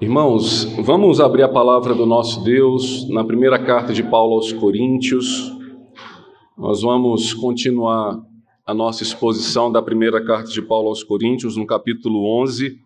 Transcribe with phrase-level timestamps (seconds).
[0.00, 5.52] Irmãos, vamos abrir a palavra do nosso Deus na primeira carta de Paulo aos Coríntios.
[6.58, 8.20] Nós vamos continuar
[8.66, 12.76] a nossa exposição da primeira carta de Paulo aos Coríntios, no capítulo 11.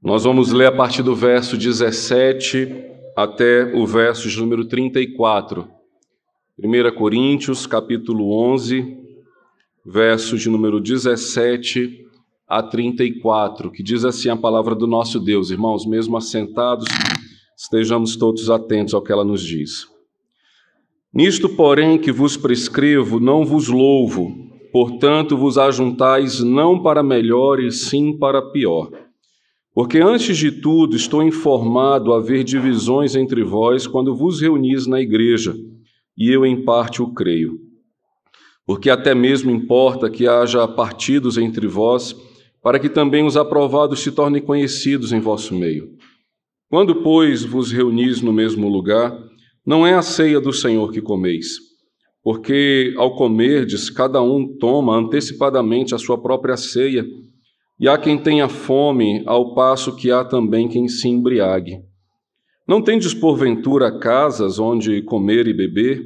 [0.00, 2.72] Nós vamos ler a partir do verso 17
[3.16, 5.68] até o verso de número 34.
[6.56, 8.96] 1 Coríntios, capítulo 11,
[9.84, 12.03] verso de número 17
[12.46, 15.50] a 34, que diz assim a palavra do nosso Deus.
[15.50, 16.86] Irmãos, mesmo assentados,
[17.56, 19.86] estejamos todos atentos ao que ela nos diz.
[21.12, 24.34] Nisto, porém, que vos prescrevo, não vos louvo,
[24.72, 28.90] portanto vos ajuntais não para melhor e sim para pior.
[29.72, 35.54] Porque antes de tudo estou informado haver divisões entre vós quando vos reunis na igreja,
[36.16, 37.58] e eu em parte o creio.
[38.66, 42.14] Porque até mesmo importa que haja partidos entre vós,
[42.64, 45.90] para que também os aprovados se tornem conhecidos em vosso meio.
[46.70, 49.14] Quando, pois, vos reunis no mesmo lugar,
[49.66, 51.58] não é a ceia do Senhor que comeis,
[52.22, 57.04] porque ao comerdes, cada um toma antecipadamente a sua própria ceia,
[57.78, 61.80] e há quem tenha fome, ao passo que há também quem se embriague.
[62.66, 66.02] Não tendes porventura casas onde comer e beber?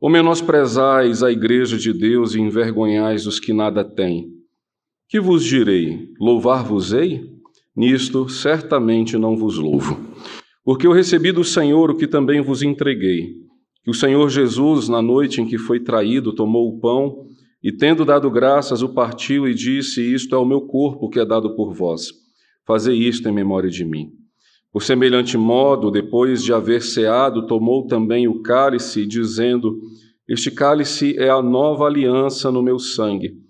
[0.00, 4.39] Ou menosprezais a igreja de Deus e envergonhais os que nada têm?
[5.10, 6.14] Que vos direi?
[6.20, 7.24] Louvar-vos-ei?
[7.74, 9.98] Nisto certamente não vos louvo.
[10.64, 13.34] Porque eu recebi do Senhor o que também vos entreguei.
[13.82, 17.26] Que o Senhor Jesus, na noite em que foi traído, tomou o pão
[17.60, 21.24] e, tendo dado graças, o partiu e disse: Isto é o meu corpo que é
[21.24, 22.12] dado por vós.
[22.64, 24.12] Fazei isto em memória de mim.
[24.72, 29.76] Por semelhante modo, depois de haver ceado, tomou também o cálice, dizendo:
[30.28, 33.49] Este cálice é a nova aliança no meu sangue.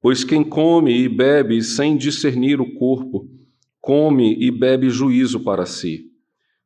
[0.00, 3.28] Pois quem come e bebe sem discernir o corpo,
[3.80, 6.04] come e bebe juízo para si.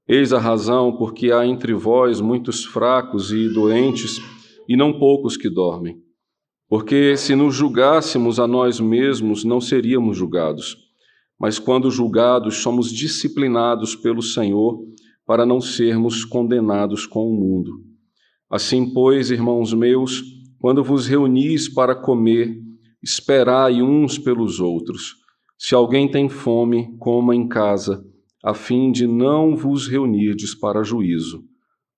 [0.06, 4.21] Eis a razão porque há entre vós muitos fracos e doentes,
[4.69, 5.97] e não poucos que dormem.
[6.69, 10.76] Porque se nos julgássemos a nós mesmos, não seríamos julgados.
[11.38, 14.81] Mas quando julgados, somos disciplinados pelo Senhor
[15.26, 17.81] para não sermos condenados com o mundo.
[18.50, 20.22] Assim, pois, irmãos meus,
[20.59, 22.60] quando vos reunis para comer,
[23.03, 25.17] Esperai uns pelos outros.
[25.59, 28.05] Se alguém tem fome, coma em casa,
[28.45, 31.45] a fim de não vos reunirdes para juízo.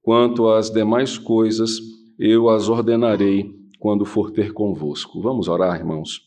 [0.02, 1.78] Quanto às demais coisas,
[2.18, 5.20] eu as ordenarei quando for ter convosco.
[5.20, 6.22] Vamos orar, irmãos.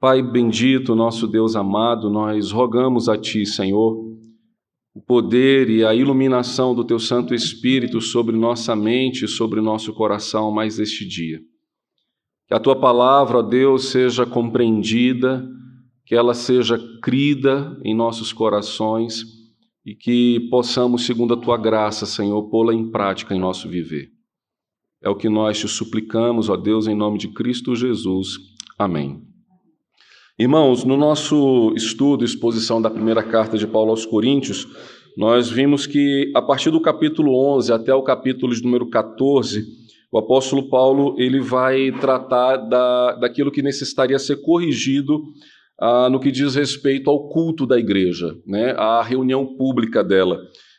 [0.00, 3.96] Pai bendito, nosso Deus amado, nós rogamos a Ti, Senhor,
[4.94, 9.92] o poder e a iluminação do Teu Santo Espírito sobre nossa mente e sobre nosso
[9.92, 11.40] coração mais este dia.
[12.54, 15.44] Que a tua palavra, ó Deus, seja compreendida,
[16.06, 19.24] que ela seja crida em nossos corações
[19.84, 24.08] e que possamos, segundo a tua graça, Senhor, pô-la em prática em nosso viver.
[25.02, 28.38] É o que nós te suplicamos, ó Deus, em nome de Cristo Jesus.
[28.78, 29.20] Amém.
[30.38, 34.68] Irmãos, no nosso estudo, exposição da primeira carta de Paulo aos Coríntios,
[35.18, 39.83] nós vimos que a partir do capítulo 11 até o capítulo de número 14,
[40.14, 45.20] o apóstolo Paulo ele vai tratar da, daquilo que necessitaria ser corrigido
[45.76, 50.38] ah, no que diz respeito ao culto da igreja, né, à reunião pública dela.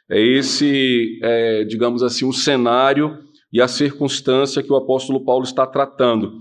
[0.10, 3.18] É esse, é, digamos assim, o cenário
[3.52, 6.32] e a circunstância que o apóstolo Paulo está tratando.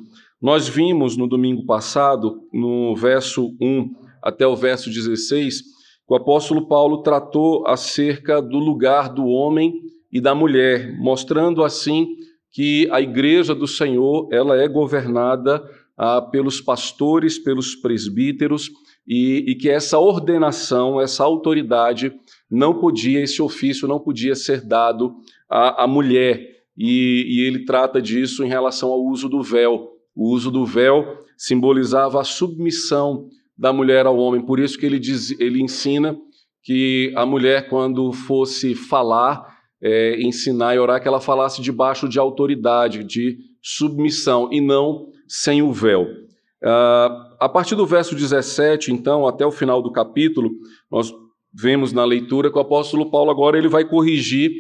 [0.41, 3.91] Nós vimos no domingo passado, no verso 1
[4.22, 9.73] até o verso 16, que o apóstolo Paulo tratou acerca do lugar do homem
[10.12, 12.06] e da mulher, mostrando assim
[12.55, 15.61] que a igreja do Senhor ela é governada
[15.99, 18.71] ah, pelos pastores, pelos presbíteros,
[19.06, 22.15] e, e, que essa ordenação, essa autoridade
[22.49, 25.15] não podia, esse ofício não podia ser dado
[25.51, 26.41] à, à mulher.
[26.79, 29.91] E, e ele trata disso em relação ao uso do véu.
[30.15, 33.29] O uso do véu simbolizava a submissão
[33.59, 34.41] da mulher ao homem.
[34.41, 36.17] Por isso que ele, diz, ele ensina
[36.62, 39.54] que a mulher, quando fosse falar,
[39.84, 45.60] é, ensinar e orar que ela falasse debaixo de autoridade, de submissão, e não sem
[45.60, 46.04] o véu.
[46.04, 50.50] Uh, a partir do verso 17, então, até o final do capítulo,
[50.90, 51.12] nós
[51.52, 54.50] vemos na leitura que o apóstolo Paulo agora ele vai corrigir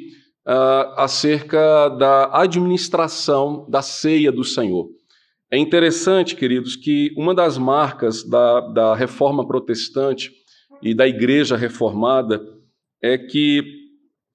[0.46, 4.90] uh, acerca da administração da ceia do Senhor.
[5.50, 10.30] É interessante, queridos, que uma das marcas da, da reforma protestante
[10.82, 12.42] e da igreja reformada
[13.02, 13.83] é que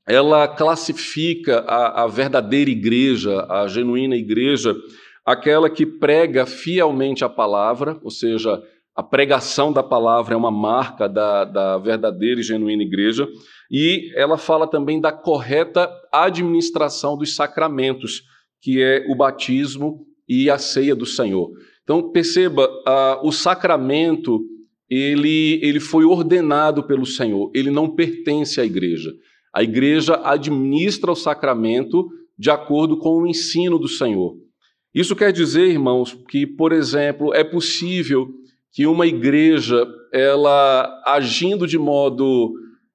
[0.09, 4.75] ela classifica a, a verdadeira igreja, a genuína igreja,
[5.23, 8.59] aquela que prega fielmente a palavra, ou seja,
[8.95, 13.27] a pregação da palavra é uma marca da, da verdadeira e genuína igreja,
[13.69, 18.23] e ela fala também da correta administração dos sacramentos,
[18.59, 21.51] que é o batismo e a ceia do Senhor.
[21.83, 22.67] Então, perceba,
[23.21, 24.41] o sacramento,
[24.89, 29.11] ele, ele foi ordenado pelo Senhor, ele não pertence à igreja.
[29.59, 32.07] A igreja administra o sacramento
[32.37, 34.37] de acordo com o ensino do Senhor.
[34.95, 38.29] Isso quer dizer, irmãos, que, por exemplo, é possível
[38.71, 42.53] que uma igreja, ela agindo de modo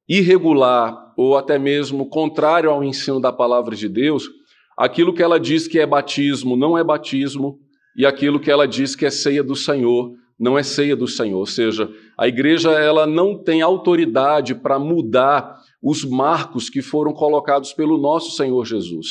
[0.08, 4.30] irregular ou até mesmo contrário ao ensino da palavra de Deus,
[4.74, 7.58] aquilo que ela diz que é batismo não é batismo
[7.94, 11.38] e aquilo que ela diz que é ceia do Senhor não é ceia do Senhor.
[11.38, 17.74] Ou seja, a igreja ela não tem autoridade para mudar os marcos que foram colocados
[17.74, 19.08] pelo nosso Senhor Jesus.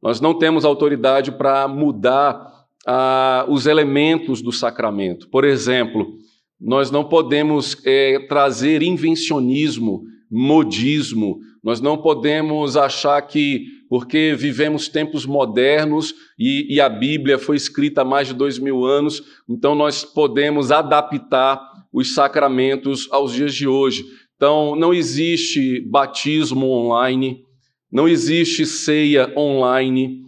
[0.00, 2.46] Nós não temos autoridade para mudar
[2.86, 5.28] ah, os elementos do sacramento.
[5.28, 6.06] Por exemplo,
[6.60, 15.26] nós não podemos é, trazer invencionismo, modismo, nós não podemos achar que, porque vivemos tempos
[15.26, 20.04] modernos e, e, a Bíblia foi escrita há mais de dois mil anos, então nós
[20.04, 21.60] podemos adaptar
[21.92, 24.04] os sacramentos aos dias de hoje.
[24.44, 27.46] Então, não existe batismo online,
[27.90, 30.20] não existe ceia online,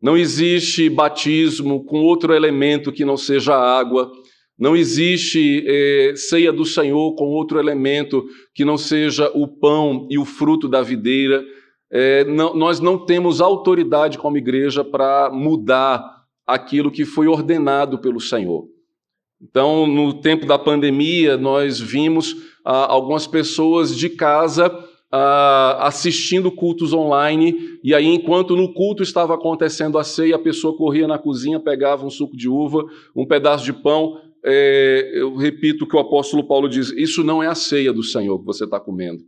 [0.00, 4.12] não existe batismo com outro elemento que não seja água.
[4.56, 8.24] Não existe eh, ceia do Senhor com outro elemento
[8.54, 11.44] que não seja o pão e o fruto da videira.
[11.90, 16.00] Eh, não, nós não temos autoridade como igreja para mudar
[16.46, 18.68] aquilo que foi ordenado pelo Senhor.
[19.44, 26.94] Então, no tempo da pandemia, nós vimos ah, algumas pessoas de casa uh, assistindo cultos
[26.94, 31.60] online, e aí, enquanto no culto estava acontecendo a ceia, a pessoa corria na cozinha,
[31.60, 34.18] pegava um suco de uva, um pedaço de pão.
[34.42, 38.02] É, eu repito o que o apóstolo Paulo diz: isso não é a ceia do
[38.02, 39.22] Senhor que você está comendo.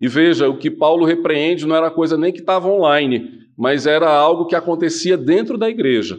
[0.00, 4.08] E veja, o que Paulo repreende não era coisa nem que estava online, mas era
[4.08, 6.18] algo que acontecia dentro da igreja.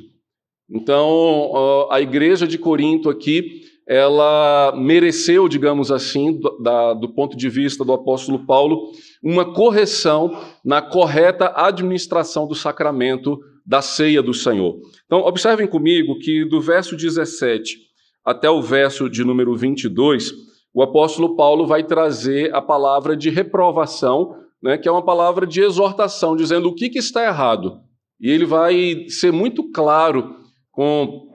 [0.69, 7.47] Então, a igreja de Corinto aqui, ela mereceu, digamos assim, do, da, do ponto de
[7.47, 8.91] vista do apóstolo Paulo,
[9.23, 14.77] uma correção na correta administração do sacramento da ceia do Senhor.
[15.05, 17.87] Então, observem comigo que do verso 17
[18.25, 20.33] até o verso de número 22,
[20.73, 25.61] o apóstolo Paulo vai trazer a palavra de reprovação, né, que é uma palavra de
[25.61, 27.79] exortação, dizendo o que, que está errado.
[28.19, 30.35] E ele vai ser muito claro
[30.77, 31.27] com,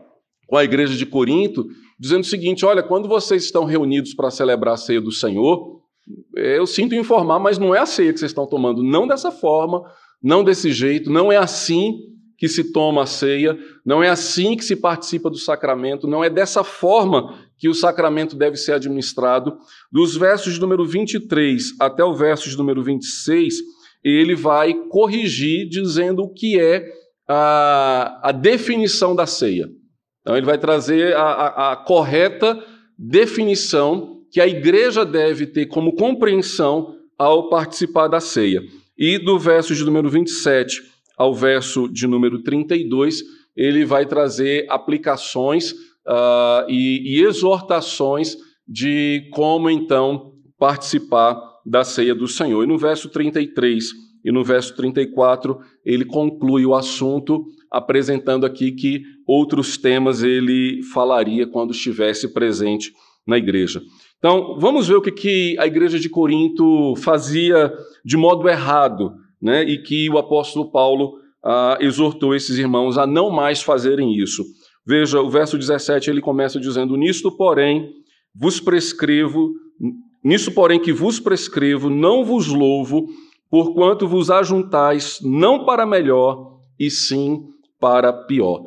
[0.46, 1.66] com a igreja de Corinto,
[1.98, 5.80] dizendo o seguinte: olha, quando vocês estão reunidos para celebrar a ceia do Senhor,
[6.36, 9.82] eu sinto informar, mas não é a ceia que vocês estão tomando, não dessa forma,
[10.22, 11.92] não desse jeito, não é assim
[12.38, 16.30] que se toma a ceia, não é assim que se participa do sacramento, não é
[16.30, 19.56] dessa forma que o sacramento deve ser administrado.
[19.90, 23.54] Dos versos número 23 até o verso de número 26,
[24.04, 29.68] ele vai corrigir dizendo o que é a, a definição da ceia.
[30.20, 32.58] Então, ele vai trazer a, a, a correta
[32.98, 38.62] definição que a igreja deve ter como compreensão ao participar da ceia.
[38.96, 40.80] E do verso de número 27
[41.16, 43.22] ao verso de número 32,
[43.56, 48.36] ele vai trazer aplicações uh, e, e exortações
[48.66, 52.62] de como então participar da ceia do Senhor.
[52.62, 53.84] E no verso 33
[54.24, 61.46] e no verso 34, ele conclui o assunto apresentando aqui que outros temas ele falaria
[61.46, 62.92] quando estivesse presente
[63.26, 63.82] na igreja.
[64.18, 67.72] Então, vamos ver o que, que a igreja de Corinto fazia
[68.04, 69.64] de modo errado, né?
[69.64, 71.14] e que o apóstolo Paulo
[71.44, 74.44] ah, exortou esses irmãos a não mais fazerem isso.
[74.86, 77.90] Veja, o verso 17 ele começa dizendo: Nisto, porém,
[78.34, 79.50] vos prescrevo,
[80.24, 83.06] nisso, porém, que vos prescrevo, não vos louvo,
[83.52, 87.42] porquanto vos ajuntais não para melhor, e sim
[87.78, 88.62] para pior.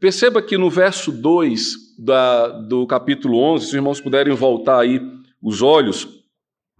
[0.00, 4.98] Perceba que no verso 2 da, do capítulo 11, se os irmãos puderem voltar aí
[5.42, 6.08] os olhos,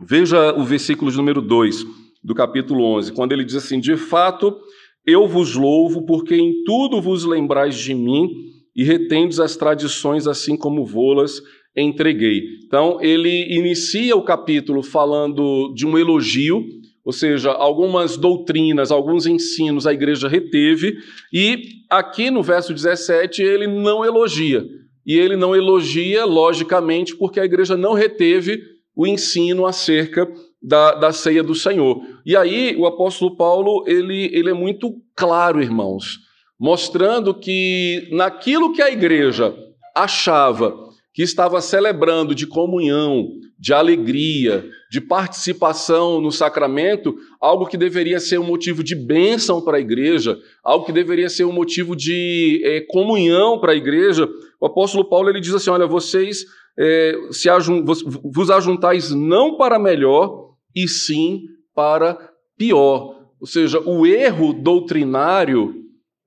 [0.01, 1.85] veja o versículo de número 2
[2.25, 4.57] do capítulo 11, quando ele diz assim: De fato,
[5.05, 8.27] eu vos louvo, porque em tudo vos lembrais de mim
[8.75, 11.43] e retendes as tradições assim como vô-las,
[11.77, 12.41] entreguei.
[12.65, 16.65] Então, ele inicia o capítulo falando de um elogio,
[17.05, 20.97] ou seja, algumas doutrinas, alguns ensinos a igreja reteve,
[21.33, 24.65] e aqui no verso 17 ele não elogia.
[25.07, 28.61] E ele não elogia, logicamente, porque a igreja não reteve
[28.95, 30.31] o ensino acerca
[30.63, 32.03] da, da ceia do Senhor.
[32.25, 36.19] E aí o apóstolo Paulo ele, ele é muito claro, irmãos,
[36.59, 39.55] mostrando que naquilo que a igreja
[39.97, 43.29] achava que estava celebrando de comunhão,
[43.59, 49.77] de alegria, de participação no sacramento, algo que deveria ser um motivo de bênção para
[49.77, 54.29] a igreja, algo que deveria ser um motivo de é, comunhão para a igreja,
[54.61, 56.45] o apóstolo Paulo ele diz assim: olha, vocês
[56.77, 61.45] é, se ajun vos ajuntais não para melhor, e sim
[61.75, 62.19] para
[62.59, 63.17] pior.
[63.41, 65.75] Ou seja, o erro doutrinário,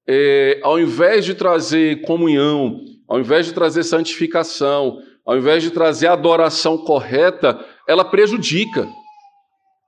[0.08, 6.08] é, ao invés de trazer comunhão, ao invés de trazer santificação, ao invés de trazer
[6.08, 8.88] adoração correta, ela prejudica.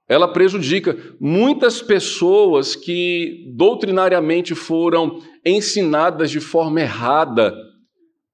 [0.08, 7.56] Ela prejudica muitas pessoas que doutrinariamente foram ensinadas de forma errada.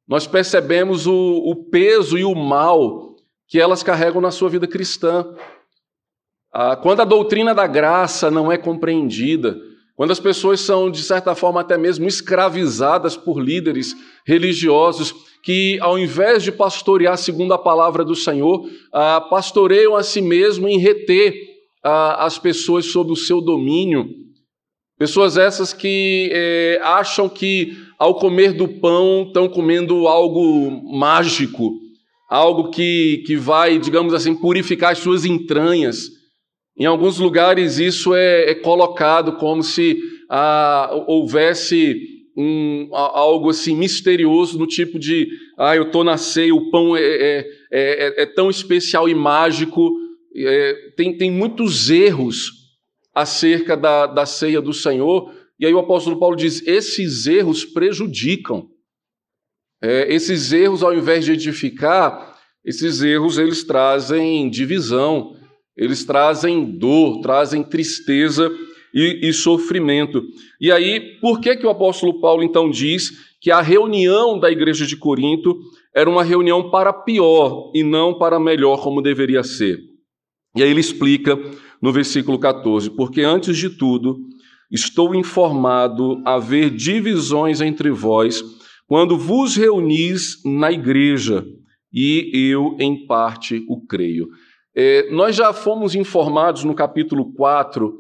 [0.08, 3.16] Nós percebemos o, o peso e o mal
[3.48, 5.34] que elas carregam na sua vida cristã.
[6.54, 9.58] Ah, quando a doutrina da graça não é compreendida,
[9.96, 15.98] quando as pessoas são, de certa forma, até mesmo escravizadas por líderes religiosos que, ao
[15.98, 21.34] invés de pastorear segundo a palavra do Senhor, ah, pastoreiam a si mesmo em reter
[21.84, 24.08] ah, as pessoas sob o seu domínio.
[24.98, 31.74] Pessoas essas que eh, acham que, ao comer do pão, estão comendo algo mágico,
[32.30, 36.08] algo que, que vai, digamos assim, purificar as suas entranhas.
[36.78, 44.58] Em alguns lugares isso é, é colocado como se ah, houvesse um, algo assim misterioso
[44.58, 48.50] no tipo de ah, eu estou na ceia, o pão é, é, é, é tão
[48.50, 49.92] especial e mágico.
[50.36, 52.52] É, tem, tem muitos erros
[53.14, 55.34] acerca da, da ceia do Senhor.
[55.60, 58.70] E aí o apóstolo Paulo diz: esses erros prejudicam.
[59.84, 65.36] É, esses erros, ao invés de edificar, esses erros eles trazem divisão,
[65.76, 68.50] eles trazem dor, trazem tristeza
[68.94, 70.24] e, e, sofrimento.
[70.60, 74.86] E aí, por que, que o apóstolo Paulo então diz que a reunião da igreja
[74.86, 75.58] de Corinto
[75.96, 79.80] era uma reunião para pior e não para melhor, como deveria ser?
[80.56, 81.40] E aí ele explica
[81.82, 84.18] no versículo 14: Porque antes de tudo,
[84.70, 88.44] estou informado haver divisões entre vós
[88.88, 91.46] quando vos reunis na igreja,
[91.94, 94.28] e eu, em parte, o creio.
[94.76, 97.94] É, nós já fomos informados no capítulo 4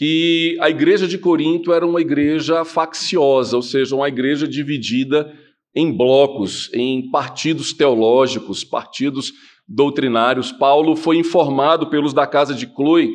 [0.00, 5.30] que a igreja de Corinto era uma igreja facciosa, ou seja, uma igreja dividida
[5.74, 9.30] em blocos, em partidos teológicos, partidos
[9.68, 10.52] doutrinários.
[10.52, 13.12] Paulo foi informado pelos da casa de Chloe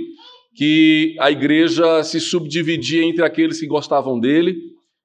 [0.53, 4.55] que a igreja se subdividia entre aqueles que gostavam dele,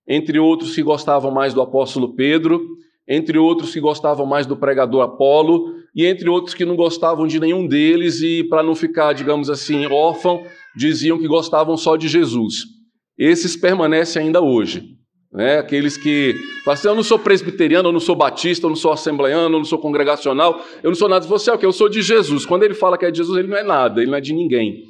[0.07, 2.61] entre outros que gostavam mais do apóstolo Pedro,
[3.09, 7.41] entre outros que gostavam mais do pregador Apolo, e entre outros que não gostavam de
[7.41, 10.45] nenhum deles e, para não ficar, digamos assim, órfão,
[10.77, 12.55] diziam que gostavam só de Jesus.
[13.19, 14.83] Esses permanecem ainda hoje.
[15.33, 15.59] Né?
[15.59, 18.93] Aqueles que falam assim, eu não sou presbiteriano, eu não sou batista, eu não sou
[18.93, 21.27] assembleano, eu não sou congregacional, eu não sou nada.
[21.27, 21.67] Você é o que?
[21.67, 22.45] Eu sou de Jesus.
[22.45, 24.33] Quando ele fala que é de Jesus, ele não é nada, ele não é de
[24.33, 24.83] ninguém.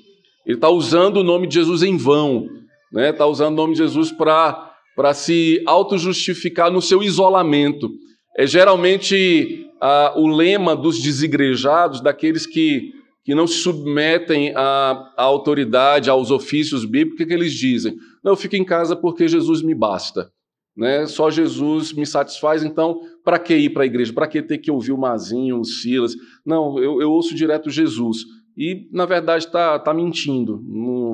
[0.47, 2.45] Ele está usando o nome de Jesus em vão.
[2.45, 3.13] Está né?
[3.13, 7.91] Tá usando o nome de Jesus para se auto-justificar no seu isolamento.
[8.37, 9.71] É geralmente
[10.17, 12.93] o lema dos desigrejados, daqueles que,
[13.25, 17.97] que não se submetem à, à autoridade, aos ofícios bíblicos, que eles dizem?
[18.23, 20.31] Não, eu fico em casa porque Jesus me basta.
[20.77, 21.07] Né?
[21.07, 24.13] Só Jesus me satisfaz, então para que ir para a igreja?
[24.13, 26.15] Para que ter que ouvir o Mazinho, o Silas?
[26.45, 28.19] Não, eu, eu ouço direto Jesus.
[28.57, 30.63] E, na verdade, está tá mentindo,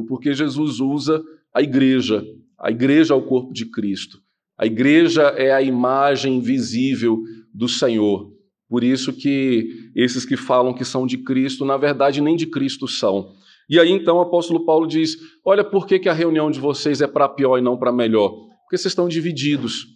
[0.08, 1.22] porque Jesus usa
[1.54, 2.24] a igreja.
[2.58, 4.18] A igreja é o corpo de Cristo.
[4.58, 7.18] A igreja é a imagem visível
[7.52, 8.32] do Senhor.
[8.68, 12.88] Por isso que esses que falam que são de Cristo, na verdade, nem de Cristo
[12.88, 13.34] são.
[13.68, 17.00] E aí então o apóstolo Paulo diz: Olha, por que, que a reunião de vocês
[17.00, 18.30] é para pior e não para melhor?
[18.62, 19.86] Porque vocês estão divididos.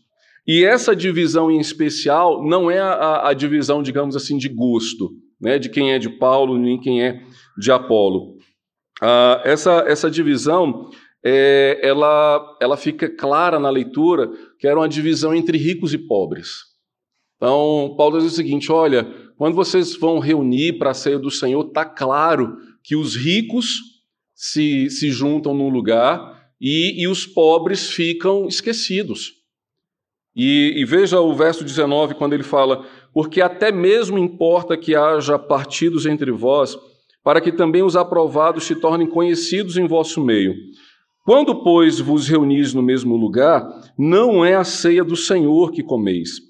[0.47, 5.59] E essa divisão em especial não é a, a, divisão, digamos assim, de gosto, né,
[5.59, 7.21] de quem é de Paulo nem quem é
[7.59, 8.37] de Apolo.
[9.03, 10.89] Ah, essa, essa divisão
[11.25, 16.71] é, ela, ela fica clara na leitura que era uma divisão entre ricos e pobres.
[17.37, 19.05] Então, Paulo diz o seguinte: olha,
[19.37, 23.81] quando vocês vão reunir para a ceia do Senhor, está claro que os ricos
[24.35, 29.33] se, se juntam num lugar e, e os pobres ficam esquecidos.
[30.35, 35.39] E, e, veja o verso 19, quando ele fala: porque até mesmo importa que haja
[35.39, 36.79] partidos entre vós,
[37.23, 40.55] para que também os aprovados se tornem conhecidos em vosso meio.
[41.25, 43.67] Quando, pois, vos reunis no mesmo lugar,
[43.99, 46.41] não é a ceia do Senhor que comeis,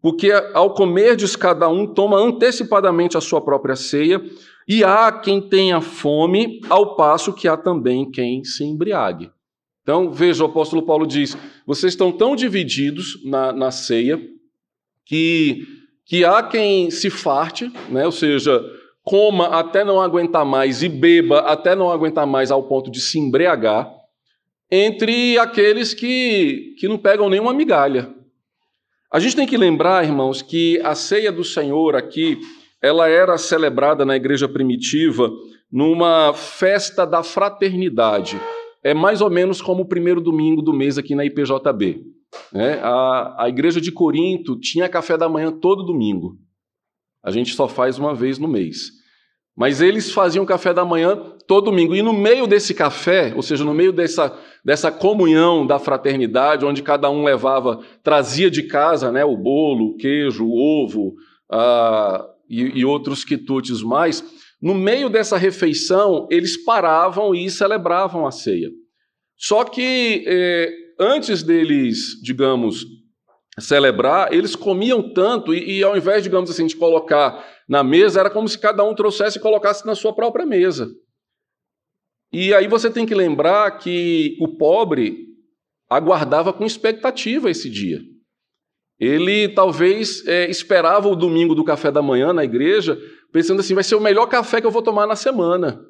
[0.00, 4.22] porque ao comerdes cada um toma antecipadamente a sua própria ceia,
[4.68, 9.30] e há quem tenha fome, ao passo que há também quem se embriague.
[9.82, 14.20] Então, veja, o apóstolo Paulo diz: vocês estão tão divididos na, na ceia
[15.04, 15.66] que,
[16.06, 18.06] que há quem se farte, né?
[18.06, 18.62] ou seja,
[19.02, 23.18] coma até não aguentar mais e beba até não aguentar mais ao ponto de se
[23.18, 23.90] embriagar,
[24.70, 28.14] entre aqueles que, que não pegam nenhuma migalha.
[29.12, 32.38] A gente tem que lembrar, irmãos, que a ceia do Senhor aqui,
[32.80, 35.30] ela era celebrada na igreja primitiva
[35.70, 38.40] numa festa da fraternidade
[38.82, 42.02] é mais ou menos como o primeiro domingo do mês aqui na IPJB.
[42.52, 42.80] Né?
[42.82, 46.38] A, a igreja de Corinto tinha café da manhã todo domingo.
[47.22, 48.90] A gente só faz uma vez no mês.
[49.56, 51.16] Mas eles faziam café da manhã
[51.46, 51.94] todo domingo.
[51.94, 56.82] E no meio desse café, ou seja, no meio dessa, dessa comunhão da fraternidade, onde
[56.82, 61.14] cada um levava, trazia de casa né, o bolo, o queijo, o ovo
[61.52, 64.24] uh, e, e outros quitutes mais,
[64.62, 68.70] no meio dessa refeição, eles paravam e celebravam a ceia.
[69.36, 72.84] Só que eh, antes deles, digamos,
[73.58, 78.30] celebrar, eles comiam tanto e, e, ao invés, digamos assim, de colocar na mesa, era
[78.30, 80.88] como se cada um trouxesse e colocasse na sua própria mesa.
[82.32, 85.26] E aí você tem que lembrar que o pobre
[85.88, 88.00] aguardava com expectativa esse dia.
[88.98, 92.98] Ele talvez é, esperava o domingo do café da manhã na igreja
[93.32, 95.84] pensando assim: vai ser o melhor café que eu vou tomar na semana.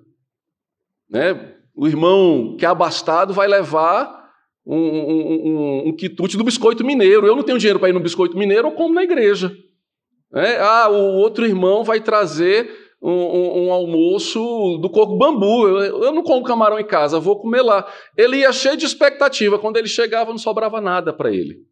[1.11, 1.57] Né?
[1.75, 4.19] O irmão que é abastado vai levar
[4.67, 7.26] um, um, um, um quitute do biscoito mineiro.
[7.26, 9.55] Eu não tenho dinheiro para ir no biscoito mineiro, eu como na igreja.
[10.33, 10.59] Né?
[10.59, 12.71] Ah, o outro irmão vai trazer
[13.02, 15.67] um, um, almoço do coco bambu.
[15.67, 17.90] Eu, eu, não como camarão em casa, vou comer lá.
[18.17, 19.59] Ele ia cheio de expectativa.
[19.59, 21.64] Quando ele chegava, não sobrava nada para ele.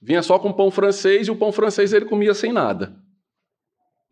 [0.00, 2.96] Vinha só com pão francês e o pão francês ele comia sem nada.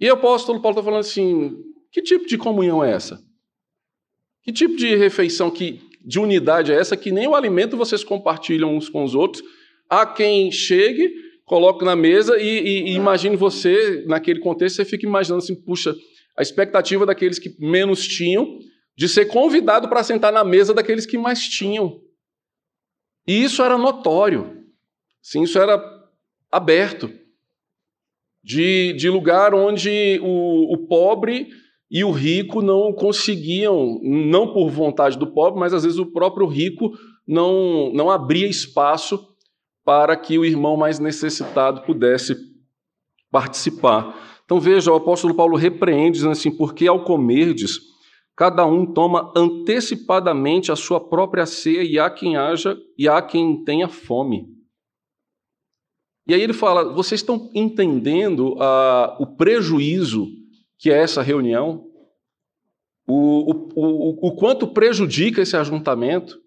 [0.00, 1.56] E o apóstolo Paulo está falando assim:
[1.92, 3.24] que tipo de comunhão é essa?
[4.42, 5.72] Que tipo de refeição, que,
[6.06, 9.42] de unidade é essa que nem o alimento vocês compartilham uns com os outros?
[9.90, 11.12] Há quem chegue,
[11.44, 15.96] coloque na mesa e, e, e imagine você, naquele contexto, você fica imaginando assim: puxa,
[16.38, 18.60] a expectativa daqueles que menos tinham
[18.96, 22.00] de ser convidado para sentar na mesa daqueles que mais tinham.
[23.26, 24.64] E isso era notório.
[25.20, 25.82] Sim, isso era
[26.52, 27.12] aberto
[28.44, 31.48] de, de lugar onde o, o pobre
[31.90, 36.46] e o rico não conseguiam, não por vontade do pobre, mas às vezes o próprio
[36.46, 36.92] rico
[37.26, 39.28] não, não abria espaço
[39.84, 42.36] para que o irmão mais necessitado pudesse
[43.30, 44.40] participar.
[44.44, 47.80] Então veja, o apóstolo Paulo repreende, dizendo assim: porque ao comerdes,
[48.36, 53.64] cada um toma antecipadamente a sua própria ceia, e há quem haja e há quem
[53.64, 54.46] tenha fome.
[56.26, 60.26] E aí ele fala: vocês estão entendendo uh, o prejuízo
[60.78, 61.86] que é essa reunião?
[63.06, 66.40] O, o, o, o quanto prejudica esse ajuntamento?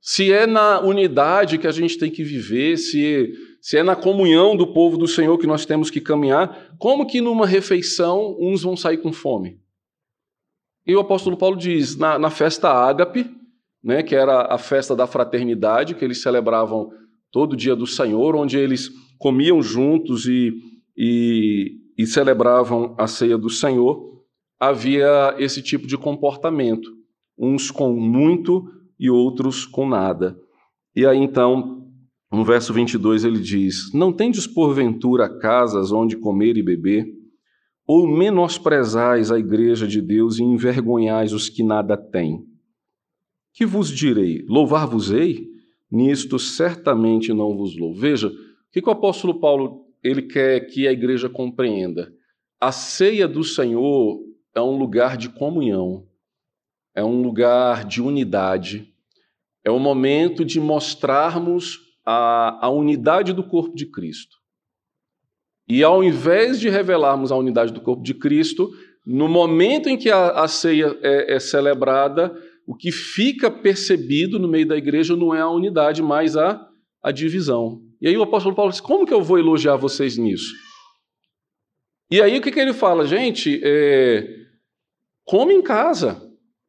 [0.00, 4.54] Se é na unidade que a gente tem que viver, se, se é na comunhão
[4.54, 8.76] do povo do Senhor que nós temos que caminhar, como que numa refeição uns vão
[8.76, 9.58] sair com fome?
[10.86, 13.30] E o apóstolo Paulo diz: na, na festa ágape,
[13.82, 16.90] né, que era a festa da fraternidade, que eles celebravam
[17.30, 20.52] todo dia do Senhor, onde eles comiam juntos e,
[20.96, 24.22] e, e celebravam a ceia do Senhor,
[24.58, 26.90] havia esse tipo de comportamento,
[27.38, 30.38] uns com muito e outros com nada.
[30.94, 31.86] E aí então,
[32.32, 37.06] no verso 22 ele diz: Não tendes porventura casas onde comer e beber?
[37.86, 42.44] Ou menosprezais a igreja de Deus e envergonhais os que nada têm?
[43.52, 44.44] Que vos direi?
[44.48, 45.54] Louvar-vos-ei?
[45.94, 48.00] nisto certamente não vos louvo.
[48.00, 48.32] Veja, o
[48.72, 52.12] que, que o apóstolo Paulo ele quer que a igreja compreenda?
[52.60, 54.20] A ceia do Senhor
[54.54, 56.06] é um lugar de comunhão,
[56.94, 58.94] é um lugar de unidade,
[59.64, 64.36] é o um momento de mostrarmos a, a unidade do corpo de Cristo.
[65.66, 68.70] E ao invés de revelarmos a unidade do corpo de Cristo,
[69.06, 72.34] no momento em que a, a ceia é, é celebrada,
[72.66, 76.68] o que fica percebido no meio da igreja não é a unidade, mas a,
[77.02, 77.83] a divisão.
[78.04, 80.52] E aí o apóstolo Paulo diz: como que eu vou elogiar vocês nisso?
[82.10, 83.06] E aí o que, que ele fala?
[83.06, 84.28] Gente, é,
[85.24, 86.22] come em casa,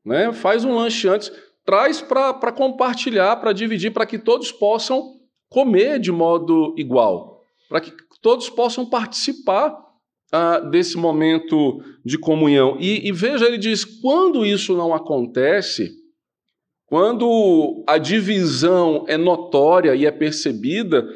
[0.06, 0.32] né?
[0.32, 1.30] faz um lanche antes,
[1.66, 5.14] traz para compartilhar, para dividir, para que todos possam
[5.50, 7.44] comer de modo igual.
[7.68, 9.78] para que todos possam participar
[10.32, 12.78] ah, desse momento de comunhão.
[12.80, 15.92] E, e veja, ele diz: quando isso não acontece,
[16.86, 21.08] quando a divisão é notória e é percebida,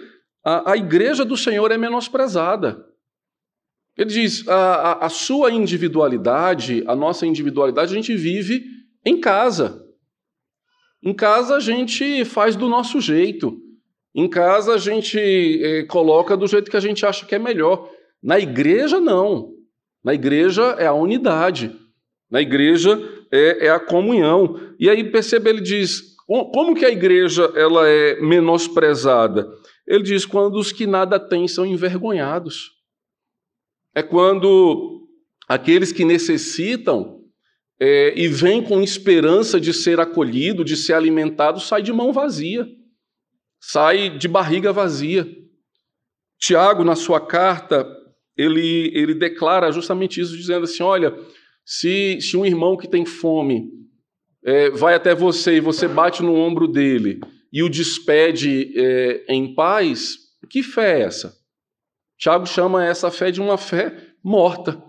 [0.43, 2.86] a, a igreja do Senhor é menosprezada.
[3.97, 8.63] Ele diz: a, a, sua individualidade, a nossa individualidade, a gente vive
[9.05, 9.86] em casa.
[11.03, 13.62] Em casa a gente faz do nosso jeito.
[14.13, 17.89] Em casa a gente eh, coloca do jeito que a gente acha que é melhor.
[18.21, 19.53] Na igreja, não.
[20.03, 21.73] Na igreja é a unidade.
[22.29, 22.99] Na igreja
[23.31, 24.59] é, é a comunhão.
[24.79, 29.47] E aí percebe, ele diz, como que a igreja ela é menosprezada?
[29.87, 32.71] Ele diz, quando os que nada têm são envergonhados.
[33.95, 35.07] É quando
[35.47, 37.19] aqueles que necessitam
[37.79, 42.67] é, e vêm com esperança de ser acolhido, de ser alimentado, sai de mão vazia,
[43.59, 45.27] sai de barriga vazia.
[46.37, 47.87] Tiago, na sua carta,
[48.37, 51.17] ele, ele declara justamente isso, dizendo assim: olha,
[51.71, 53.69] se, se um irmão que tem fome
[54.43, 57.19] é, vai até você e você bate no ombro dele
[57.53, 60.17] e o despede é, em paz,
[60.49, 61.38] que fé é essa?
[62.17, 64.84] Tiago chama essa fé de uma fé morta,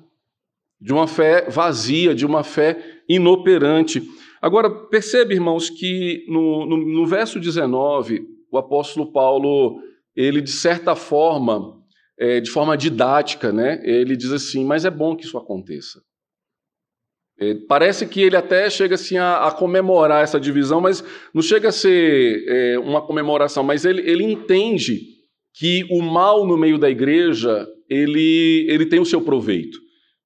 [0.80, 4.02] de uma fé vazia, de uma fé inoperante.
[4.40, 9.82] Agora, percebe, irmãos, que no, no, no verso 19, o apóstolo Paulo,
[10.16, 11.78] ele de certa forma,
[12.18, 16.00] é, de forma didática, né, ele diz assim: Mas é bom que isso aconteça.
[17.40, 21.70] É, parece que ele até chega assim a, a, comemorar essa divisão, mas não chega
[21.70, 25.00] a ser é, uma comemoração, mas ele, ele entende
[25.54, 29.78] que o mal no meio da igreja ele, ele tem o seu proveito.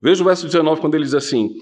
[0.02, 1.54] Veja o verso 19 quando ele diz assim: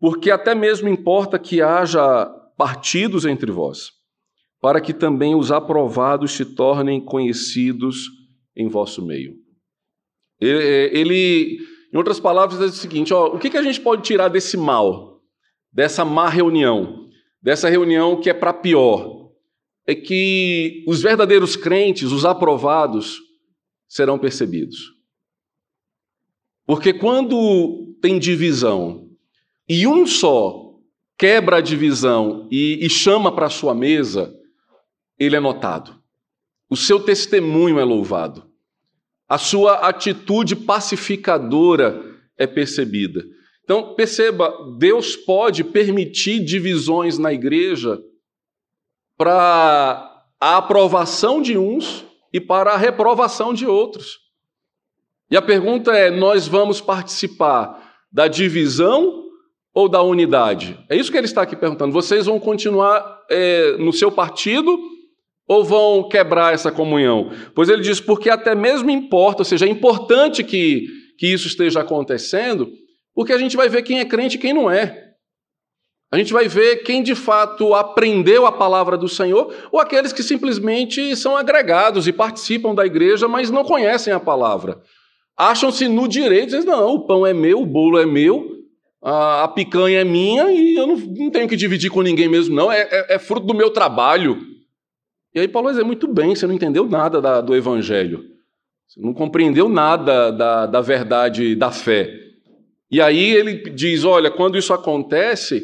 [0.00, 2.26] Porque até mesmo importa que haja
[2.58, 3.92] partidos entre vós,
[4.60, 8.08] para que também os aprovados se tornem conhecidos
[8.56, 9.34] em vosso meio.
[10.40, 11.58] Ele, ele
[11.96, 14.54] em outras palavras, é o seguinte: ó, o que, que a gente pode tirar desse
[14.54, 15.22] mal,
[15.72, 17.08] dessa má reunião,
[17.40, 19.32] dessa reunião que é para pior?
[19.86, 23.18] É que os verdadeiros crentes, os aprovados,
[23.88, 24.76] serão percebidos.
[26.66, 29.08] Porque quando tem divisão
[29.66, 30.74] e um só
[31.16, 34.34] quebra a divisão e, e chama para sua mesa,
[35.18, 35.98] ele é notado.
[36.68, 38.45] O seu testemunho é louvado
[39.28, 42.02] a sua atitude pacificadora
[42.38, 43.24] é percebida.
[43.64, 48.00] Então, perceba, Deus pode permitir divisões na igreja
[49.16, 54.18] para a aprovação de uns e para a reprovação de outros.
[55.28, 59.24] E a pergunta é: nós vamos participar da divisão
[59.74, 60.78] ou da unidade?
[60.88, 61.92] É isso que ele está aqui perguntando.
[61.92, 64.78] Vocês vão continuar é, no seu partido
[65.48, 67.30] ou vão quebrar essa comunhão?
[67.54, 70.86] Pois ele diz, porque até mesmo importa, ou seja, é importante que,
[71.18, 72.68] que isso esteja acontecendo,
[73.14, 75.06] porque a gente vai ver quem é crente e quem não é.
[76.12, 80.22] A gente vai ver quem de fato aprendeu a palavra do Senhor ou aqueles que
[80.22, 84.80] simplesmente são agregados e participam da igreja, mas não conhecem a palavra.
[85.36, 88.56] Acham-se no direito, dizem, não, o pão é meu, o bolo é meu,
[89.02, 92.72] a, picanha é minha e eu não, não tenho que dividir com ninguém mesmo, não,
[92.72, 94.55] é, é, é fruto do meu trabalho.
[95.36, 98.24] E aí Paulo vai dizer, muito bem, você não entendeu nada da, do Evangelho.
[98.88, 102.10] Você não compreendeu nada da, da verdade da fé.
[102.90, 105.62] E aí ele diz, olha, quando isso acontece,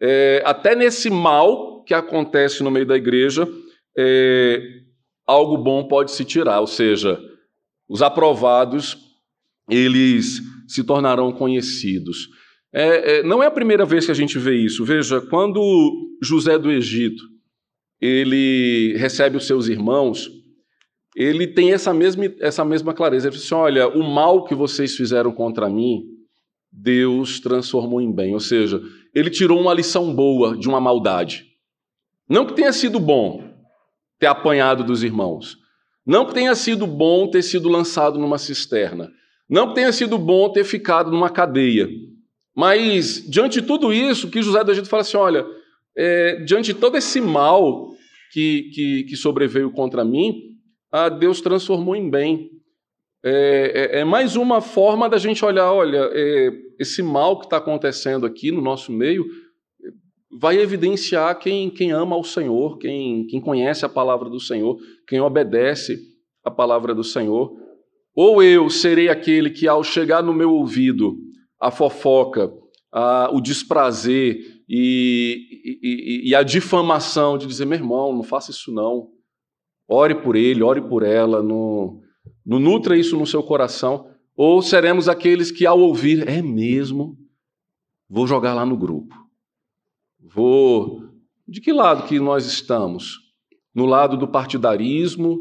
[0.00, 3.48] é, até nesse mal que acontece no meio da igreja,
[3.98, 4.62] é,
[5.26, 7.20] algo bom pode se tirar, ou seja,
[7.88, 8.96] os aprovados,
[9.68, 12.28] eles se tornarão conhecidos.
[12.72, 14.84] É, é não é a primeira vez que a gente vê isso.
[14.84, 15.60] Veja, quando
[16.22, 17.24] José do Egito,
[18.00, 20.30] ele recebe os seus irmãos,
[21.16, 23.26] ele tem essa mesma, essa mesma clareza.
[23.26, 26.04] Ele diz assim: olha, o mal que vocês fizeram contra mim,
[26.70, 28.34] Deus transformou em bem.
[28.34, 28.80] Ou seja,
[29.14, 31.44] ele tirou uma lição boa de uma maldade.
[32.28, 33.42] Não que tenha sido bom
[34.18, 35.56] ter apanhado dos irmãos.
[36.06, 39.10] Não que tenha sido bom ter sido lançado numa cisterna.
[39.48, 41.88] Não que tenha sido bom ter ficado numa cadeia.
[42.54, 45.44] Mas, diante de tudo isso, que José do Egito fala assim: olha,
[45.98, 47.88] é, diante de todo esse mal
[48.32, 50.32] que, que, que sobreveio contra mim,
[50.92, 52.50] a Deus transformou em bem.
[53.24, 57.56] É, é, é, mais uma forma da gente olhar, olha, é, esse mal que está
[57.56, 59.26] acontecendo aqui no nosso meio
[60.40, 65.20] vai evidenciar quem, quem ama ao Senhor, quem, quem conhece a palavra do Senhor, quem
[65.20, 65.98] obedece
[66.44, 67.56] a palavra do Senhor.
[68.14, 71.16] Ou eu serei aquele que, ao chegar no meu ouvido
[71.60, 72.52] a fofoca,
[72.92, 78.70] a, o desprazer e, e, e, a difamação de dizer, meu irmão, não faça isso
[78.70, 79.08] não.
[79.88, 82.00] Ore por ele, ore por ela, não,
[82.44, 87.16] não nutra isso no seu coração, ou seremos aqueles que, ao ouvir, é mesmo,
[88.08, 89.14] vou jogar lá no grupo.
[90.20, 91.02] Vou.
[91.46, 93.16] De que lado que nós estamos?
[93.74, 95.40] No lado do partidarismo,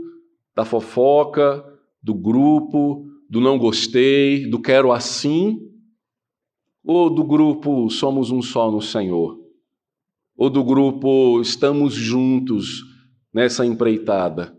[0.56, 1.64] da fofoca,
[2.02, 5.60] do grupo, do não gostei, do quero assim?
[6.88, 9.38] Ou do grupo somos um só no Senhor?
[10.38, 12.82] Ou do grupo estamos juntos
[13.34, 14.58] nessa empreitada?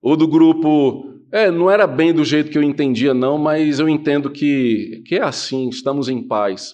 [0.00, 3.88] Ou do grupo é, não era bem do jeito que eu entendia, não, mas eu
[3.88, 6.72] entendo que, que é assim, estamos em paz.